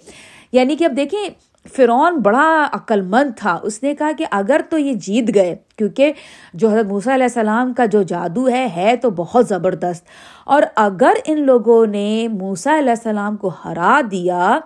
یعنی 0.52 0.76
کہ 0.76 0.84
اب 0.84 0.96
دیکھیں 0.96 1.28
فرعون 1.76 2.16
بڑا 2.16 2.68
عقل 2.72 3.00
مند 3.00 3.38
تھا۔ 3.38 3.58
اس 3.62 3.82
نے 3.82 3.94
کہا 3.94 4.10
کہ 4.18 4.24
اگر 4.30 4.60
تو 4.70 4.78
یہ 4.78 4.92
جیت 4.92 5.34
گئے، 5.34 5.56
کیونکہ 5.76 6.12
جو 6.54 6.68
حضرت 6.68 6.86
موسیٰ 6.86 7.12
علیہ 7.14 7.24
السلام 7.24 7.72
کا 7.72 7.84
جو 7.84 8.02
جادو 8.02 8.48
ہے 8.48 8.68
ہے 8.76 8.96
تو 8.96 9.10
بہت 9.10 9.48
زبردست۔ 9.48 10.04
اور 10.44 10.62
اگر 10.76 11.12
ان 11.24 11.40
لوگوں 11.40 11.86
نے 11.86 12.28
موسیٰ 12.28 12.78
علیہ 12.78 12.90
السلام 12.90 13.36
کو 13.36 13.50
ہرا 13.64 14.00
دیا، 14.10 14.58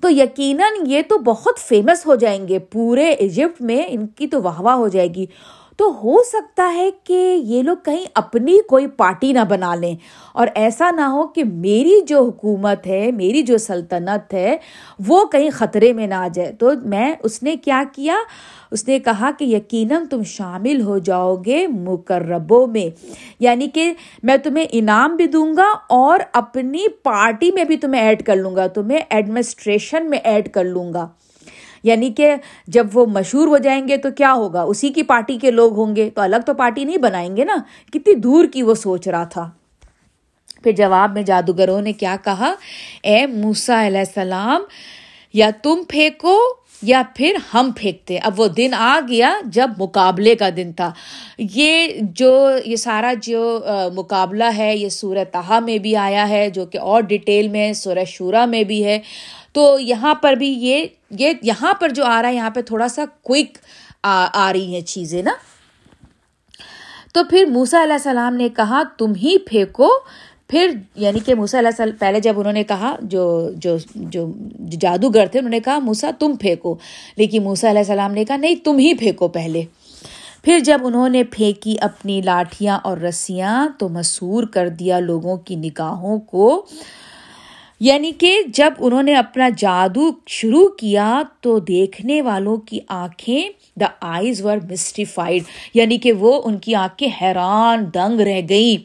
تو 0.00 0.10
یقیناً 0.10 0.72
یہ 0.86 1.02
تو 1.08 1.18
بہت 1.18 1.58
فیمس 1.58 2.06
ہو 2.06 2.14
جائیں 2.14 2.48
گے۔ 2.48 2.58
پورے 2.58 3.06
ایجپٹ 3.06 3.62
میں 3.62 3.82
ان 3.88 4.06
کی 4.06 4.26
تو 4.26 4.42
واہ 4.42 4.60
واہ 4.60 4.74
ہو 4.74 4.88
جائے 4.88 5.14
گی۔ 5.14 5.26
تو 5.76 5.90
ہو 6.04 6.22
سکتا 6.22 6.72
ہے 6.74 6.90
کہ 7.04 7.36
یہ 7.42 7.62
لوگ 7.62 7.76
کہیں 7.84 8.04
اپنی 8.14 8.58
کوئی 8.68 8.86
پارٹی 8.86 9.32
نہ 9.32 9.40
بنا 9.48 9.74
لیں۔ 9.74 9.96
اور 10.32 10.46
ایسا 10.54 10.90
نہ 10.90 11.00
ہو 11.00 11.26
کہ 11.26 11.44
میری 11.44 12.00
جو 12.06 12.24
حکومت 12.24 12.86
ہے، 12.86 13.10
میری 13.12 13.42
جو 13.42 13.58
سلطنت 13.58 14.34
ہے، 14.34 14.56
وہ 15.06 15.24
کہیں 15.24 15.50
خطرے 15.50 15.92
میں 15.92 16.06
نہ 16.06 16.14
آ 16.14 16.28
جائے۔ 16.34 16.52
تو 16.52 16.70
میں 16.84 17.12
اس 17.22 17.42
نے 17.42 17.56
کیا 17.56 17.82
کیا؟ 17.92 18.16
اس 18.70 18.88
نے 18.88 18.98
کہا 18.98 19.30
کہ 19.38 19.44
یقیناً 19.44 20.06
تم 20.06 20.22
شامل 20.22 20.80
ہو 20.80 20.98
جاؤ 20.98 21.36
گے 21.36 21.66
مقربوں 21.66 22.66
میں۔ 22.66 23.06
یعنی 23.40 23.68
کہ 23.68 23.92
میں 24.22 24.36
تمہیں 24.36 24.64
انعام 24.70 25.16
بھی 25.16 25.26
دوں 25.26 25.56
گا 25.56 25.72
اور 25.88 26.18
اپنی 26.32 26.88
پارٹی 27.02 27.50
میں 27.50 27.64
بھی 27.64 27.76
تمہیں 27.76 28.02
ایڈ 28.02 28.22
کر 28.22 28.36
لوں 28.36 28.56
گا۔ 28.56 28.66
تمہیں 28.66 29.00
ایڈمنسٹریشن 29.10 30.10
میں 30.10 30.18
ایڈ 30.18 30.48
کر 30.48 30.64
لوں 30.64 30.92
گا۔ 30.92 31.08
یعنی 31.84 32.10
کہ 32.10 32.34
جب 32.66 32.86
وہ 32.92 33.06
مشہور 33.06 33.46
ہو 33.46 33.58
جائیں 33.58 33.88
گے 33.88 33.96
تو 33.96 34.10
کیا 34.10 34.32
ہوگا؟ 34.32 34.62
اسی 34.62 34.88
کی 34.88 35.02
پارٹی 35.02 35.38
کے 35.38 35.50
لوگ 35.50 35.76
ہوں 35.76 35.96
گے، 35.96 36.10
تو 36.10 36.20
الگ 36.20 36.36
تو 36.46 36.54
پارٹی 36.54 36.84
نہیں 36.84 36.96
بنائیں 36.96 37.36
گے 37.36 37.44
نا؟ 37.44 37.56
کتنی 37.92 38.14
دور 38.14 38.44
کی 38.44 38.62
وہ 38.62 38.74
سوچ 38.74 39.08
رہا 39.08 39.24
تھا۔ 39.24 39.50
پھر 40.62 40.72
جواب 40.72 41.12
میں 41.12 41.22
جادوگروں 41.22 41.80
نے 41.80 41.92
کیا 41.92 42.16
کہا؟ 42.24 42.54
اے 43.02 43.26
موسا 43.26 43.86
علیہ 43.86 43.98
السلام، 43.98 44.62
یا 45.32 45.50
تم 45.62 45.82
پھینکو 45.88 46.38
یا 46.82 47.02
پھر 47.16 47.36
ہم 47.54 47.70
پھینکتے۔ 47.76 48.18
اب 48.18 48.40
وہ 48.40 48.46
دن 48.48 48.74
آ 48.74 49.00
گیا 49.08 49.34
جب 49.44 49.70
مقابلے 49.78 50.34
کا 50.34 50.48
دن 50.56 50.72
تھا۔ 50.72 50.92
یہ 51.38 51.88
جو، 52.00 52.50
یہ 52.64 52.76
سارا 52.76 53.12
جو 53.22 53.64
مقابلہ 53.94 54.50
ہے، 54.56 54.76
یہ 54.76 54.88
سورہ 54.88 55.24
تہا 55.32 55.58
میں 55.58 55.78
بھی 55.78 55.96
آیا 55.96 56.28
ہے، 56.28 56.50
جو 56.50 56.66
کہ 56.66 56.78
اور 56.78 57.02
ڈیٹیل 57.02 57.48
میں 57.48 57.72
سورہ 57.72 58.04
شورا 58.06 58.44
میں 58.44 58.64
بھی 58.64 58.84
ہے۔ 58.84 58.98
تو 59.54 59.78
یہاں 59.78 60.14
پر 60.14 60.32
بھی 60.32 60.48
یہ 60.48 60.84
یہ 61.10 61.32
یہاں 61.42 61.74
پر 61.74 61.88
جو 61.88 62.04
آ 62.04 62.22
رہا 62.22 62.28
ہے، 62.28 62.34
یہاں 62.34 62.50
پہ 62.50 62.62
تھوڑا 62.62 62.88
سا 62.88 63.04
کوئک 63.22 63.58
آ 64.02 64.50
رہی 64.52 64.74
ہیں 64.74 64.80
چیزیں 64.80 65.22
نا۔ 65.22 65.30
تو 67.14 67.24
پھر 67.24 67.44
موسا 67.44 67.82
علیہ 67.82 67.92
السلام 67.92 68.34
نے 68.34 68.48
کہا، 68.48 68.82
تم 68.98 69.12
ہی 69.14 69.38
پھینکو۔ 69.38 69.88
پھر 70.48 70.70
یعنی 70.94 71.20
کہ 71.20 71.34
موسا 71.34 71.58
علیہ 71.58 71.68
السلام، 71.68 71.96
پہلے 71.98 72.20
جب 72.20 72.40
انہوں 72.40 72.52
نے 72.52 72.64
کہا، 72.64 72.96
جو 73.02 73.50
جو 73.56 73.76
جو 73.94 74.32
جادوگر 74.80 75.26
تھے، 75.26 75.38
انہوں 75.38 75.50
نے 75.50 75.60
کہا 75.60 75.78
موسا 75.78 76.10
تم 76.18 76.36
پھینکو۔ 76.36 76.76
لیکن 77.16 77.42
موسا 77.42 77.70
علیہ 77.70 77.80
السلام 77.80 78.12
نے 78.12 78.24
کہا، 78.24 78.36
نہیں، 78.36 78.54
تم 78.54 78.78
ہی 78.78 78.94
پھینکو 78.94 79.28
پہلے۔ 79.28 79.62
پھر 80.42 80.58
جب 80.58 80.78
انہوں 80.82 81.08
نے 81.08 81.24
پھینکی 81.24 81.76
اپنی 81.80 82.20
لاٹھیاں 82.24 82.78
اور 82.84 82.98
رسیاں، 82.98 83.68
تو 83.78 83.88
مسور 83.88 84.44
کر 84.44 84.68
دیا 84.68 84.98
لوگوں 84.98 85.36
کی 85.36 85.56
نگاہوں 85.56 86.18
کو۔ 86.18 86.66
یعنی 87.80 88.10
کہ 88.18 88.40
جب 88.46 88.72
انہوں 88.78 89.02
نے 89.02 89.14
اپنا 89.14 89.48
جادو 89.48 90.10
شروع 90.26 90.68
کیا 90.68 91.22
تو 91.40 91.58
دیکھنے 91.58 92.22
والوں 92.22 92.56
کی 92.56 92.78
آنکھیں 92.88 93.48
دا 93.80 93.86
آئیز 94.00 94.44
ور 94.44 94.56
مسٹیفائڈ 94.70 95.42
یعنی 95.74 95.98
کہ 95.98 96.12
وہ 96.12 96.40
ان 96.44 96.58
کی 96.58 96.74
آنکھیں 96.74 97.08
حیران 97.22 97.84
دنگ 97.94 98.20
رہ 98.20 98.40
گئی 98.48 98.76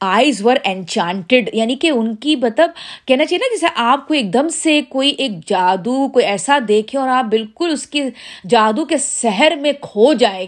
آئیز 0.00 0.46
ور 0.46 0.56
انچانٹیڈ 0.64 1.50
یعنی 1.52 1.74
کہ 1.74 1.90
ان 1.90 2.14
کی 2.14 2.36
مطلب 2.36 2.70
کہنا 3.06 3.24
چاہیے 3.24 3.38
نا، 3.38 3.54
جیسے 3.54 3.66
آپ 3.76 4.08
کو 4.08 4.14
ایک 4.14 4.32
دم 4.34 4.48
سے 4.48 4.80
کوئی 4.88 5.10
ایک 5.10 5.32
جادو 5.46 6.08
کوئی 6.08 6.24
ایسا 6.26 6.58
دیکھے 6.68 6.98
اور 6.98 7.08
آپ 7.08 7.24
بالکل 7.24 7.70
اس 7.72 7.86
کے 7.86 8.04
جادو 8.48 8.84
کے 8.84 8.98
سحر 8.98 9.56
میں 9.60 9.72
کھو 9.80 10.12
جائے۔ 10.14 10.46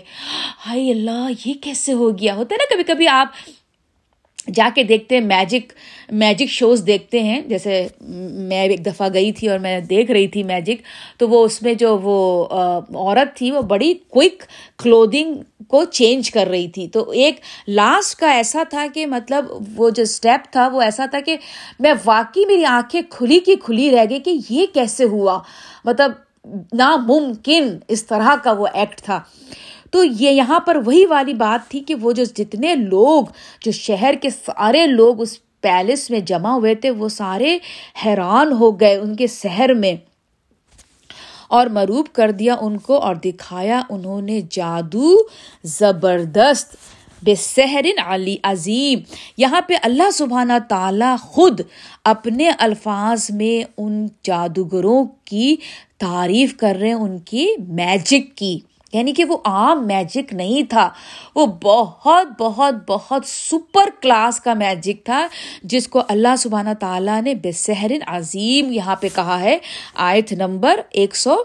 ہائی 0.67 0.91
اللہ، 0.91 1.29
یہ 1.47 1.55
کیسے 1.63 1.93
ہو 1.93 2.11
گیا؟ 2.19 2.35
ہوتا 2.35 2.55
ہے 2.55 2.59
نا، 2.63 2.75
کبھی 2.75 2.85
کبھی 2.85 3.09
آپ 3.09 3.29
جا 4.55 4.69
کے 4.75 4.83
دیکھتے 4.83 5.19
ہیں 5.19 5.25
میجک 5.25 5.73
میجک 6.13 6.51
شوز 6.51 6.83
دیکھتے 6.87 7.23
ہیں۔ 7.23 7.41
جیسے 7.41 7.87
میں 8.01 8.63
ایک 8.63 8.85
دفعہ 8.87 9.09
گئی 9.15 9.33
تھی 9.33 9.49
اور 9.49 9.59
میں 9.59 9.81
دیکھ 9.81 10.11
رہی 10.11 10.29
تھی 10.29 10.43
میجک 10.43 10.83
تو 11.19 11.29
وہ 11.29 11.45
اس 11.45 11.63
میں 11.63 11.75
جو 11.75 11.99
وہ 11.99 12.45
عورت 12.95 13.37
تھی، 13.37 13.51
وہ 13.51 13.63
بڑی 13.63 13.95
کوئک 13.95 14.43
کلودنگ 14.83 15.35
کو 15.69 15.85
چینج 15.85 16.31
کر 16.31 16.47
رہی 16.47 16.69
تھی۔ 16.69 16.89
تو 16.89 17.11
ایک 17.11 17.37
لاسٹ 17.69 18.19
کا 18.19 18.31
ایسا 18.31 18.63
تھا 18.71 18.87
کہ 18.95 19.07
مطلب 19.07 19.45
وہ 19.77 19.91
جو 19.91 20.03
اسٹیپ 20.03 20.53
تھا، 20.53 20.69
وہ 20.69 20.83
ایسا 20.83 21.07
تھا 21.07 21.21
کہ 21.21 21.37
میں 21.81 21.95
واقعی 22.05 22.45
میری 22.45 22.65
آنکھیں 22.65 23.01
کھلی 23.11 23.41
کی 23.41 23.55
کھلی 23.57 23.91
رہ 23.91 24.05
گئی 24.11 24.21
کہ 24.21 24.39
یہ 24.51 24.67
کیسے 24.75 25.05
ہوا؟ 25.05 25.39
مطلب 25.85 26.13
ناممکن 26.73 27.79
اس 27.89 28.07
طرح 28.07 28.35
کا 28.43 28.53
وہ 28.53 28.67
ایکٹ 28.75 29.01
تھا۔ 29.03 29.21
تو 29.95 30.05
یہ 30.05 30.31
یہاں 30.31 30.61
پر 30.61 30.77
وہی 30.77 31.07
والی 31.07 31.35
بات 31.35 31.71
تھی 31.71 31.81
کہ 31.81 31.95
وہ 31.95 32.13
جو 32.13 32.25
جتنے 32.25 32.75
لوگ، 32.75 33.25
جو 33.61 33.73
شہر 33.73 34.15
کے 34.23 34.31
سارے 34.31 34.87
لوگ 34.87 35.21
اس 35.21 35.39
پیلس 35.61 36.11
میں 36.11 36.21
جمع 36.21 36.51
ہوئے 36.51 36.75
تھے، 36.75 36.91
وہ 36.91 37.09
سارے 37.09 37.59
حیران 38.07 38.53
ہو 38.53 38.81
گئے 38.81 38.97
ان 38.97 39.17
کے 39.17 39.27
شہر 39.27 39.75
میں 39.75 39.95
اور 41.49 41.67
مروب 41.67 42.07
کر 42.13 42.31
دیا 42.31 42.57
ان 42.61 42.79
کو 42.79 42.99
اور 42.99 43.15
دکھایا 43.15 43.83
انہوں 43.91 44.21
نے 44.21 44.41
جادو 44.51 45.15
زبردست، 45.65 46.77
بے 47.23 47.35
سحرن 47.35 48.03
علی 48.07 48.37
عظیم۔ 48.43 48.99
یہاں 49.37 49.61
پہ 49.61 49.75
اللہ 49.83 50.11
سبحانہ 50.11 50.59
تعالیٰ 50.69 51.17
خود 51.19 51.61
اپنے 52.05 52.51
الفاظ 52.59 53.31
میں 53.31 53.73
ان 53.79 54.07
جادوگروں 54.23 55.05
کی 55.25 55.57
تعریف 55.99 56.57
کر 56.57 56.77
رہے 56.81 56.87
ہیں، 56.87 56.95
ان 56.95 57.19
کی 57.19 57.49
میجک 57.69 58.37
کی۔ 58.37 58.59
یعنی 58.95 59.13
کہ 59.13 59.25
وہ 59.25 59.37
عام 59.45 59.87
میجک 59.87 60.35
نہیں 60.35 60.63
تھا۔ 60.63 60.91
وہ 61.35 61.47
بہت 61.47 62.27
بہت 62.39 62.75
بہت 62.87 63.27
سپر 63.27 63.89
کلاس 64.01 64.41
کا 64.41 64.55
میجک 64.55 65.05
تھا، 65.05 65.27
جس 65.63 65.89
کو 65.89 66.03
اللہ 66.09 66.37
سبحانہ 66.39 66.71
تعالیٰ 66.81 67.23
نے 67.23 67.35
بے 67.35 67.53
سحرن 67.53 67.99
عظیم 68.07 68.73
یہاں 68.73 68.97
پہ 68.97 69.09
کہا 69.15 69.41
ہے۔ 69.41 69.59
آیت 69.95 70.33
نمبر 70.33 70.81
ایک 70.91 71.17
سو 71.17 71.37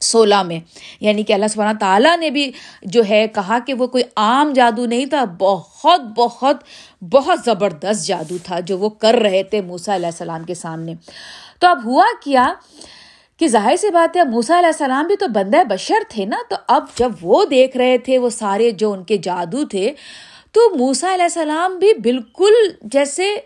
سولہ 0.00 0.42
میں۔ 0.42 0.60
یعنی 1.00 1.22
کہ 1.22 1.32
اللہ 1.32 1.46
سبحانہ 1.46 1.78
تعالیٰ 1.78 2.18
نے 2.18 2.30
بھی 2.30 2.52
جو 2.82 3.02
ہے 3.08 3.26
کہا 3.28 3.58
کہ 3.66 3.74
وہ 3.74 3.86
کوئی 3.86 4.04
عام 4.16 4.52
جادو 4.52 4.86
نہیں 4.86 5.06
تھا، 5.06 5.24
بہت 5.38 6.00
بہت 6.00 6.56
بہت 7.12 7.38
زبردست 7.44 8.06
جادو 8.06 8.36
تھا 8.42 8.60
جو 8.60 8.78
وہ 8.78 8.88
کر 8.88 9.14
رہے 9.14 9.42
تھے 9.42 9.60
موسا 9.60 9.94
علیہ 9.94 10.06
السلام 10.06 10.44
کے 10.44 10.54
سامنے۔ 10.54 10.94
تو 11.60 11.66
اب 11.66 11.84
ہوا 11.84 12.04
کیا 12.24 12.46
کہ 13.36 13.48
ظاہر 13.48 13.76
سی 13.76 13.90
بات 13.90 14.16
ہے 14.16 14.24
موسا 14.24 14.58
علیہ 14.58 14.66
السلام 14.66 15.06
بھی 15.06 15.16
تو 15.16 15.26
بندہ 15.28 15.62
بشر 15.68 16.02
تھے 16.08 16.24
نا، 16.24 16.36
تو 16.50 16.56
اب 16.68 16.84
جب 16.94 17.12
وہ 17.22 17.44
دیکھ 17.44 17.76
رہے 17.76 17.98
تھے، 17.98 18.18
وہ 18.18 18.30
سارے 18.30 18.70
جو 18.70 18.92
ان 18.92 19.04
کے 19.04 19.16
جادو 19.16 19.64
تھے، 19.64 19.92
تو 20.52 20.74
موسا 20.74 21.14
علیہ 21.14 21.22
السلام 21.22 21.78
بھی 21.78 21.92
بالکل 22.02 22.54
جیسے 22.82 23.36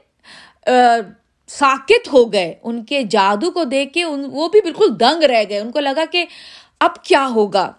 ساکت 1.49 2.13
ہو 2.13 2.33
گئے۔ 2.33 2.55
ان 2.63 2.85
کے 2.85 3.03
جادو 3.03 3.51
کو 3.51 3.65
دیکھ 3.65 3.93
کے 3.93 4.03
ان، 4.03 4.25
وہ 4.33 4.49
بھی 4.49 4.61
بالکل 4.61 5.01
دنگ 5.01 5.23
رہ 5.23 5.43
گئے۔ 5.49 5.59
ان 5.59 5.71
کو 5.71 5.81
لگا 5.81 6.05
کہ 6.11 6.25
اب 6.81 7.05
کیا 7.05 7.27
ہوگا؟ 7.35 7.73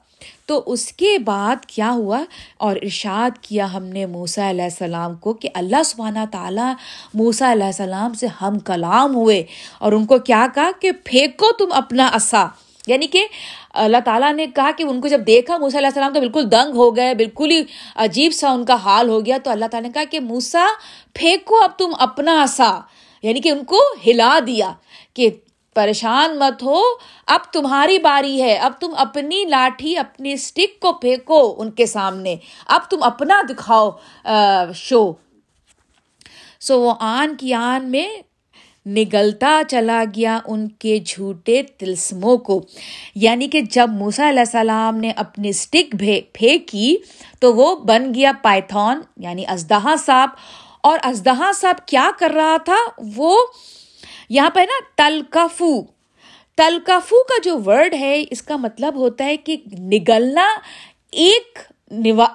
تو 0.45 0.63
اس 0.65 0.91
کے 0.93 1.17
بعد 1.17 1.65
کیا 1.65 1.91
ہوا 1.91 2.23
اور 2.57 2.75
ارشاد 2.75 3.37
کیا 3.41 3.73
ہم 3.73 3.83
نے 3.83 4.05
موسا 4.05 4.49
علیہ 4.49 4.63
السلام 4.63 5.15
کو 5.15 5.33
کہ 5.33 5.49
اللہ 5.53 5.83
سبحانہ 5.85 6.25
تعالیٰ 6.31 6.73
موسا 7.13 7.51
علیہ 7.51 7.65
السلام 7.65 8.13
سے 8.13 8.27
ہم 8.41 8.59
کلام 8.59 9.15
ہوئے 9.15 9.43
اور 9.79 9.91
ان 9.91 10.05
کو 10.05 10.17
کیا 10.19 10.47
کہا 10.55 10.71
کہ 10.81 10.91
پھینکو 10.91 11.51
تم 11.51 11.73
اپنا 11.73 12.07
اصا 12.07 12.45
یعنی 12.87 13.07
کہ 13.07 13.25
اللہ 13.73 13.97
تعالیٰ 14.05 14.33
نے 14.33 14.45
کہا 14.47 14.71
کہ 14.77 14.83
ان 14.83 15.01
کو 15.01 15.07
جب 15.07 15.21
دیکھا 15.27 15.57
موسا 15.57 15.77
علیہ 15.77 15.87
السلام 15.87 16.13
تو 16.13 16.19
بالکل 16.19 16.51
دنگ 16.51 16.75
ہو 16.75 16.95
گئے، 16.95 17.13
بالکل 17.13 17.51
ہی 17.51 17.61
عجیب 17.95 18.31
سا 18.31 18.51
ان 18.51 18.65
کا 18.65 18.75
حال 18.75 19.09
ہو 19.09 19.25
گیا۔ 19.25 19.37
تو 19.43 19.51
اللہ 19.51 19.65
تعالیٰ 19.71 19.89
نے 19.89 19.93
کہا 19.93 20.03
کہ 20.11 20.19
موسا 20.19 20.65
پھینکو 21.13 21.59
اب 21.59 21.77
تم 21.77 21.91
اپنا 21.99 22.41
اصا 22.41 22.79
یعنی 23.23 23.39
کہ 23.39 23.49
ان 23.49 23.63
کو 23.63 23.79
ہلا 24.07 24.39
دیا 24.47 24.71
کہ 25.13 25.29
پریشان 25.75 26.39
مت 26.39 26.63
ہو۔ 26.63 26.81
اب 27.27 27.39
تمہاری 27.53 27.97
باری 27.97 28.41
ہے۔ 28.41 28.57
اب 28.57 28.73
تم 28.79 28.93
اپنی 28.97 29.45
لاٹھی، 29.49 29.97
اپنی 29.97 30.33
اسٹک 30.33 30.79
کو 30.79 30.93
پھینکو 30.93 31.55
ان 31.57 31.71
کے 31.71 31.85
سامنے۔ 31.85 32.35
اب 32.67 32.81
تم 32.89 33.03
اپنا 33.03 33.41
دکھاؤ 33.49 33.91
شو۔ 34.75 35.11
سو 36.59 36.81
وہ 36.81 36.93
آن 36.99 37.35
کی 37.35 37.53
آن 37.53 37.91
میں 37.91 38.07
نگلتا 38.87 39.61
چلا 39.67 40.03
گیا 40.15 40.39
ان 40.45 40.69
کے 40.69 40.99
جھوٹے 41.05 41.63
تلسموں 41.77 42.37
کو۔ 42.37 42.61
یعنی 43.15 43.47
کہ 43.47 43.61
جب 43.61 43.89
موسا 43.89 44.29
علیہ 44.29 44.39
السلام 44.39 44.97
نے 44.97 45.11
اپنی 45.15 45.49
اسٹک 45.49 45.95
پھینکی 46.33 46.97
تو 47.39 47.55
وہ 47.55 47.75
بن 47.75 48.13
گیا 48.15 48.31
پائتھون 48.41 49.01
یعنی 49.17 49.45
ازدہا 49.47 49.95
صاحب۔ 50.05 50.29
اور 50.83 50.99
ازدہا 51.03 51.51
صاحب 51.55 51.87
کیا 51.87 52.09
کر 52.19 52.29
رہا 52.29 52.57
تھا؟ 52.57 52.77
وہ 53.15 53.37
یہاں 54.35 54.49
پہ 54.49 54.59
نا 54.59 54.79
تلکفو۔ 54.97 55.81
تلکفو 56.57 57.23
کا 57.23 57.37
جو 57.43 57.57
ورڈ 57.65 57.93
ہے، 57.93 58.23
اس 58.31 58.41
کا 58.41 58.55
مطلب 58.55 58.95
ہوتا 58.95 59.25
ہے 59.25 59.37
کہ 59.37 59.55
نگلنا، 59.79 60.47
ایک 61.11 61.59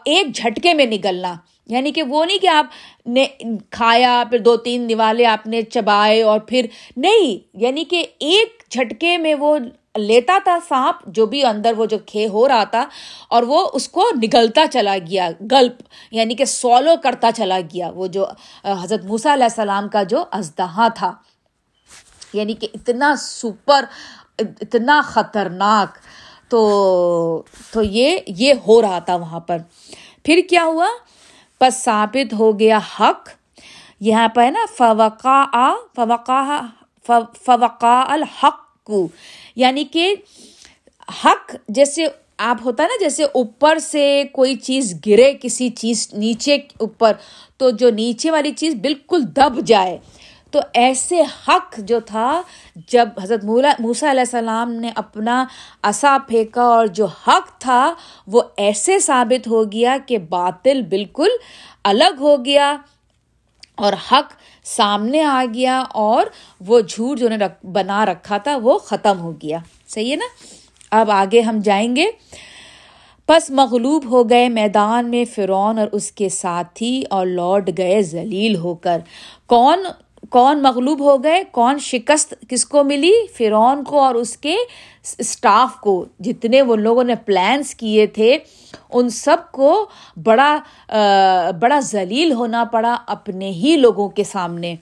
ایک 0.05 0.35
جھٹکے 0.35 0.75
میں 0.75 0.87
نگلنا۔ 0.87 1.35
یعنی 1.67 1.91
کہ 1.91 2.03
وہ 2.03 2.25
نہیں 2.25 2.39
کہ 2.39 2.47
آپ 2.47 2.67
نے 3.07 3.25
کھایا، 3.71 4.23
پھر 4.31 4.39
دو 4.39 4.57
تین 4.57 4.87
نوالے 4.87 5.25
آپ 5.27 5.47
نے 5.47 5.63
چبائے 5.63 6.23
اور 6.23 6.41
پھر 6.41 6.67
نہیں 6.97 7.39
یعنی 7.55 7.85
کہ 7.85 8.07
ایک 8.19 8.63
جھٹکے 8.71 9.17
میں 9.19 9.35
وہ 9.35 9.59
لیتا 9.97 10.39
تھا 10.45 10.59
سانپ، 10.69 10.97
جو 11.07 11.27
بھی 11.27 11.45
اندر 11.45 11.73
وہ 11.77 11.87
جو 11.87 11.99
کھے 12.07 12.27
ہو 12.27 12.49
رہا 12.49 12.65
تھا، 12.65 12.85
اور 13.29 13.43
وہ 13.43 13.69
اس 13.73 13.89
کو 13.89 14.05
نگلتا 14.23 14.67
چلا 14.73 14.97
گیا، 15.11 15.31
گلپ 15.51 15.83
یعنی 16.11 16.35
کہ 16.35 16.45
سولو 16.45 16.95
کرتا 17.03 17.31
چلا 17.37 17.61
گیا۔ 17.61 17.91
وہ 17.95 18.07
جو، 18.07 18.27
حضرت 18.83 19.05
موسیٰ 19.05 19.33
علیہ 19.33 19.45
السلام 19.45 19.89
کا 19.89 20.03
جو 20.03 20.25
ازدہا 20.31 20.89
تھا۔ 20.89 21.13
یعنی 22.33 22.55
کہ 22.55 22.69
اتنا 22.75 23.15
سپر، 23.17 23.85
اتنا 24.39 25.01
خطرناک۔ 25.05 25.99
تو 26.49 27.43
تو 27.73 27.83
یہ 27.83 28.19
یہ 28.27 28.55
ہو 28.67 28.83
رہا 28.83 28.99
تھا 28.99 29.17
وہاں 29.17 29.41
پر۔ 29.41 29.59
پھر 30.25 30.41
کیا 30.51 30.65
ہوا؟ 30.65 30.89
بس 31.61 31.85
ثابت 31.85 32.33
ہو 32.33 32.59
گیا 32.59 32.79
حق۔ 33.01 33.29
یہاں 34.01 34.29
پہ 34.29 34.41
نا 34.41 34.67
فوقا 34.79 35.75
فوقا 35.97 36.61
فوقا 37.45 38.05
الحق۔ 38.09 38.67
کو 38.85 39.09
یعنی 39.57 39.85
کہ 39.85 40.15
حق 41.25 41.57
جیسے 41.69 42.07
آپ 42.39 42.57
ہوتا 42.65 42.83
ہے 42.83 42.89
نا، 42.89 43.05
جیسے 43.05 43.25
اوپر 43.25 43.79
سے 43.79 44.25
کوئی 44.33 44.55
چیز 44.55 45.01
گرے 45.07 45.35
کسی 45.43 45.69
چیز 45.69 46.09
نیچے 46.13 46.55
اوپر، 46.55 47.13
تو 47.57 47.71
جو 47.71 47.91
نیچے 47.91 48.31
والی 48.31 48.51
چیز 48.51 48.75
بالکل 48.75 49.23
دب 49.37 49.67
جائے۔ 49.67 49.99
تو 50.57 50.63
ایسے 50.73 51.23
حق 51.49 51.77
جو 51.79 52.01
تھا 52.01 52.43
جب 52.89 53.09
حضرت 53.23 53.45
موسا 53.45 54.11
علیہ 54.11 54.21
السلام 54.21 54.73
نے 54.73 54.91
اپنا 54.95 55.47
اصا 55.83 56.17
پھینکا 56.29 56.63
اور 56.63 56.87
جو 56.87 57.07
حق 57.07 57.61
تھا 57.61 57.95
وہ 58.27 58.43
ایسے 58.57 58.99
ثابت 58.99 59.49
ہو 59.49 59.73
گیا 59.73 59.97
کہ 60.07 60.19
باطل 60.19 60.83
بالکل 60.83 61.29
الگ 61.85 62.19
ہو 62.21 62.45
گیا 62.45 62.77
اور 63.77 63.93
حق 63.93 64.33
سامنے 64.65 65.23
آ 65.23 65.45
گیا 65.55 65.85
اور 65.91 66.27
وہ 66.67 66.81
جھوٹ 66.81 67.19
جو 67.19 67.29
نے 67.29 67.67
بنا 67.67 68.07
رکھا 68.07 68.39
تھا 68.39 68.57
وہ 68.63 68.79
ختم 68.79 69.21
ہو 69.21 69.33
گیا۔ 69.33 69.59
صحیح 69.89 70.11
ہے 70.11 70.17
نا؟ 70.17 70.47
اب 70.91 71.11
آگے 71.11 71.41
ہم 71.41 71.59
جائیں 71.65 71.97
گے۔ 71.97 72.07
پس 73.27 73.51
مغلوب 73.51 74.05
ہو 74.11 74.31
گئے 74.31 74.49
میدان 74.49 75.11
میں 75.11 75.25
فرعون 75.25 75.79
اور 75.79 75.89
اس 75.93 76.13
کے 76.13 76.29
ساتھی 76.29 77.03
اور 77.11 77.27
لوٹ 77.27 77.71
گئے 77.79 78.03
ذلیل 78.03 78.57
ہو 78.57 78.75
کر۔ 78.75 78.99
کون 79.47 79.85
کون 80.31 80.63
مغلوب 80.63 81.01
ہو 81.01 81.25
گئے، 81.25 81.45
کون 81.51 81.79
شکست 81.79 82.35
کس 82.49 82.65
کو 82.65 82.85
ملی؟ 82.85 83.13
فرعون 83.39 83.85
کو 83.85 84.01
اور 84.01 84.15
اس 84.15 84.37
کے 84.37 84.57
اسٹاف 85.19 85.81
کو۔ 85.81 86.05
جتنے 86.21 86.63
وہ 86.63 86.77
لوگوں 86.77 87.05
نے 87.05 87.15
پلانس 87.15 87.75
کیے 87.75 88.07
تھے، 88.07 88.39
ان 88.91 89.09
سب 89.09 89.37
کو 89.53 89.89
بڑا 90.25 90.59
بڑا 91.61 91.81
ذلیل 91.81 92.33
ہونا 92.33 92.65
پڑا 92.65 92.97
اپنے 93.07 93.51
ہی 93.51 93.77
لوگوں 93.77 94.09
کے 94.09 94.25
سامنے۔ 94.25 94.75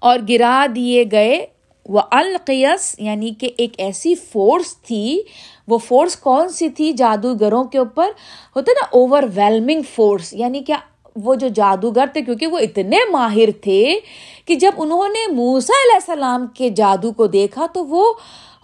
اور 0.00 0.18
گرا 0.28 0.66
دیے 0.74 1.04
گئے۔ 1.12 1.46
وہ 1.88 2.00
القیس 2.10 2.94
یعنی 2.98 3.30
کہ 3.40 3.50
ایک 3.56 3.70
ایسی 3.78 4.14
فورس 4.14 4.76
تھی۔ 4.76 5.22
وہ 5.68 5.78
فورس 5.78 6.16
کون 6.16 6.48
سی 6.48 6.68
تھی؟ 6.68 6.92
جادوگروں 6.92 7.64
کے 7.64 7.78
اوپر۔ 7.78 8.08
ہوتا 8.56 8.72
نا 8.72 8.86
اوور 8.92 9.22
ویلمنگ 9.34 9.82
فورس 9.94 10.34
یعنی 10.34 10.60
کیا 10.60 10.76
وہ 11.16 11.34
جو 11.34 11.48
جادوگر 11.54 12.06
تھے، 12.12 12.22
کیونکہ 12.22 12.46
وہ 12.46 12.58
اتنے 12.58 12.98
ماہر 13.10 13.50
تھے 13.62 13.98
کہ 14.46 14.54
جب 14.54 14.72
انہوں 14.76 15.08
نے 15.08 15.26
موسا 15.32 15.80
علیہ 15.82 15.94
السلام 15.94 16.46
کے 16.54 16.68
جادو 16.76 17.12
کو 17.12 17.26
دیکھا 17.26 17.66
تو 17.74 17.84
وہ 17.86 18.12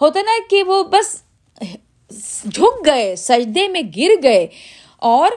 ہوتا 0.00 0.20
نا 0.20 0.38
کہ 0.50 0.62
وہ 0.62 0.82
بس 0.92 1.16
جھک 2.44 2.86
گئے، 2.86 3.14
سجدے 3.16 3.66
میں 3.68 3.82
گر 3.96 4.22
گئے 4.22 4.46
اور 5.10 5.30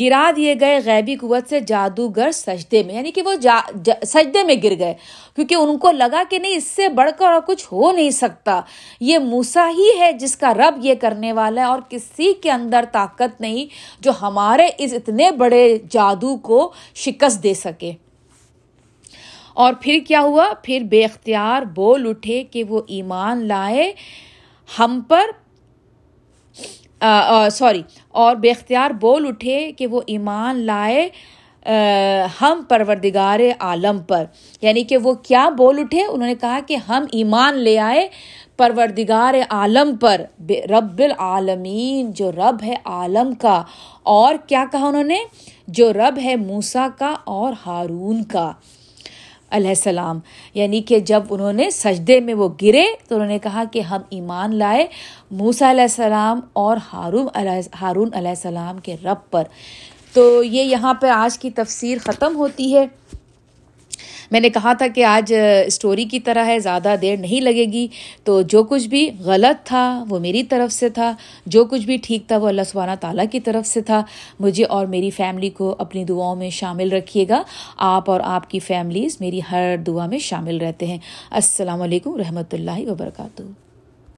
گرا 0.00 0.30
دیے 0.36 0.54
گئے 0.60 0.80
غیبی 0.84 1.16
قوت 1.16 1.48
سے 1.48 1.60
جادوگر 1.60 2.30
سجدے 2.32 2.82
میں 2.82 2.94
یعنی 2.94 3.10
کہ 3.10 3.22
وہ 3.22 3.34
جا, 3.34 3.60
جا 3.84 3.94
سجدے 4.06 4.42
میں 4.42 4.54
گر 4.62 4.78
گئے 4.78 4.94
کیونکہ 5.34 5.54
ان 5.54 5.78
کو 5.78 5.90
لگا 5.90 6.22
کہ 6.30 6.38
نہیں 6.38 6.56
اس 6.56 6.66
سے 6.66 6.88
بڑھ 6.88 7.10
کر 7.18 7.26
اور 7.26 7.40
کچھ 7.46 7.66
ہو 7.72 7.92
نہیں 7.92 8.10
سکتا۔ 8.10 8.60
یہ 9.00 9.18
موسا 9.18 9.68
ہی 9.68 10.00
ہے 10.00 10.12
جس 10.12 10.36
کا 10.36 10.54
رب 10.54 10.78
یہ 10.82 10.94
کرنے 11.00 11.32
والا 11.32 11.60
ہے 11.60 11.66
اور 11.66 11.80
کسی 11.88 12.32
کے 12.42 12.50
اندر 12.50 12.84
طاقت 12.92 13.40
نہیں 13.40 13.66
جو 14.00 14.12
ہمارے 14.22 14.68
اس 14.78 14.92
اتنے 14.92 15.30
بڑے 15.30 15.78
جادو 15.90 16.36
کو 16.36 16.72
شکست 16.94 17.42
دے 17.42 17.54
سکے۔ 17.54 17.92
اور 19.54 19.72
پھر 19.80 19.98
کیا 20.08 20.20
ہوا؟ 20.20 20.52
پھر 20.62 20.82
بے 20.90 21.04
اختیار 21.04 21.62
بول 21.62 22.08
اٹھے 22.08 22.44
کہ 22.44 22.64
وہ 22.64 22.80
ایمان 22.86 23.48
لائے 23.48 23.92
ہم 24.78 25.00
پر 25.08 25.24
سوری، 27.52 27.82
اور 28.08 28.36
بے 28.36 28.50
اختیار 28.50 28.90
بول 28.90 29.26
اٹھے 29.26 29.72
کہ 29.72 29.86
وہ 29.86 30.00
ایمان 30.06 30.60
لائے 30.60 31.08
ہم 32.40 32.62
پروردگار 32.68 33.40
عالم 33.60 33.98
پر۔ 33.98 34.24
یعنی 34.62 34.84
کہ 34.84 34.96
وہ 34.96 35.14
کیا 35.14 35.48
بول 35.48 35.78
اٹھے؟ 35.78 36.04
انہوں 36.04 36.28
نے 36.28 36.34
کہا 36.34 36.58
کہ 36.66 36.76
ہم 36.88 37.04
ایمان 37.12 37.58
لے 37.58 37.78
آئے 37.78 38.08
پروردگار 38.56 39.34
عالم 39.50 39.96
پر 39.96 40.20
رب 40.70 40.98
العالمین، 40.98 42.12
جو 42.12 42.32
رب 42.32 42.62
ہے 42.62 42.74
عالم 42.84 43.34
کا۔ 43.34 43.62
اور 44.02 44.34
کیا 44.46 44.64
کہا 44.72 44.86
انہوں 44.86 45.04
نے؟ 45.04 45.18
جو 45.68 45.92
رب 45.92 46.18
ہے 46.24 46.36
موسا 46.36 46.86
کا 46.98 47.14
اور 47.24 47.52
ہارون 47.66 48.24
کا۔ 48.24 48.52
علیہ 49.50 49.68
السلام۔ 49.68 50.18
یعنی 50.54 50.82
کہ 50.82 50.98
جب 50.98 51.22
انہوں 51.30 51.52
نے 51.52 51.70
سجدے 51.70 52.20
میں 52.20 52.34
وہ 52.34 52.48
گرے 52.62 52.84
تو 53.08 53.14
انہوں 53.14 53.28
نے 53.28 53.38
کہا 53.38 53.64
کہ 53.72 53.80
ہم 53.80 54.00
ایمان 54.10 54.54
لائے 54.54 54.86
موسا 55.30 55.70
علیہ 55.70 55.82
السلام 55.82 56.40
اور 56.52 56.76
ہارون 56.92 57.26
علیہ 57.34 57.60
ہارون 57.80 58.08
علیہ 58.12 58.28
السلام 58.28 58.78
کے 58.78 58.96
رب 59.04 59.30
پر۔ 59.30 59.42
تو 60.12 60.42
یہ 60.42 60.62
یہاں 60.62 60.94
پہ 60.94 61.06
آج 61.06 61.38
کی 61.38 61.50
تفسیر 61.50 61.98
ختم 61.98 62.36
ہوتی 62.36 62.76
ہے۔ 62.76 62.86
میں 64.34 64.40
نے 64.40 64.48
کہا 64.48 64.72
تھا 64.72 64.86
کہ 64.94 65.04
آج 65.04 65.34
اسٹوری 65.66 66.04
کی 66.04 66.20
طرح 66.20 66.46
ہے، 66.46 66.58
زیادہ 66.58 66.94
دیر 67.02 67.16
نہیں 67.16 67.40
لگے 67.40 67.64
گی۔ 67.64 67.88
تو 68.24 68.42
جو 68.42 68.62
کچھ 68.64 68.88
بھی 68.88 69.10
غلط 69.20 69.66
تھا، 69.66 70.04
وہ 70.08 70.18
میری 70.18 70.42
طرف 70.42 70.72
سے 70.72 70.88
تھا۔ 70.88 71.12
جو 71.46 71.64
کچھ 71.64 71.86
بھی 71.86 71.96
ٹھیک 71.96 72.26
تھا، 72.26 72.36
وہ 72.36 72.48
اللہ 72.48 72.62
سبحانہ 72.66 72.90
تعالیٰ 73.00 73.24
کی 73.32 73.40
طرف 73.40 73.66
سے 73.66 73.80
تھا۔ 73.80 74.02
مجھے 74.40 74.64
اور 74.64 74.86
میری 74.86 75.10
فیملی 75.10 75.50
کو 75.50 75.76
اپنی 75.78 76.04
دعاؤں 76.04 76.36
میں 76.36 76.50
شامل 76.50 76.92
رکھیے 76.92 77.24
گا۔ 77.28 77.42
آپ 77.76 78.10
اور 78.10 78.20
آپ 78.24 78.50
کی 78.50 78.58
فیملیز 78.58 79.16
میری 79.20 79.40
ہر 79.50 79.76
دعا 79.86 80.06
میں 80.06 80.18
شامل 80.18 80.58
رہتے 80.58 80.86
ہیں۔ 80.86 80.98
السلام 81.30 81.82
علیکم 81.82 82.16
رحمۃ 82.16 82.52
اللہ 82.52 82.90
وبرکاتہ۔ 82.90 83.63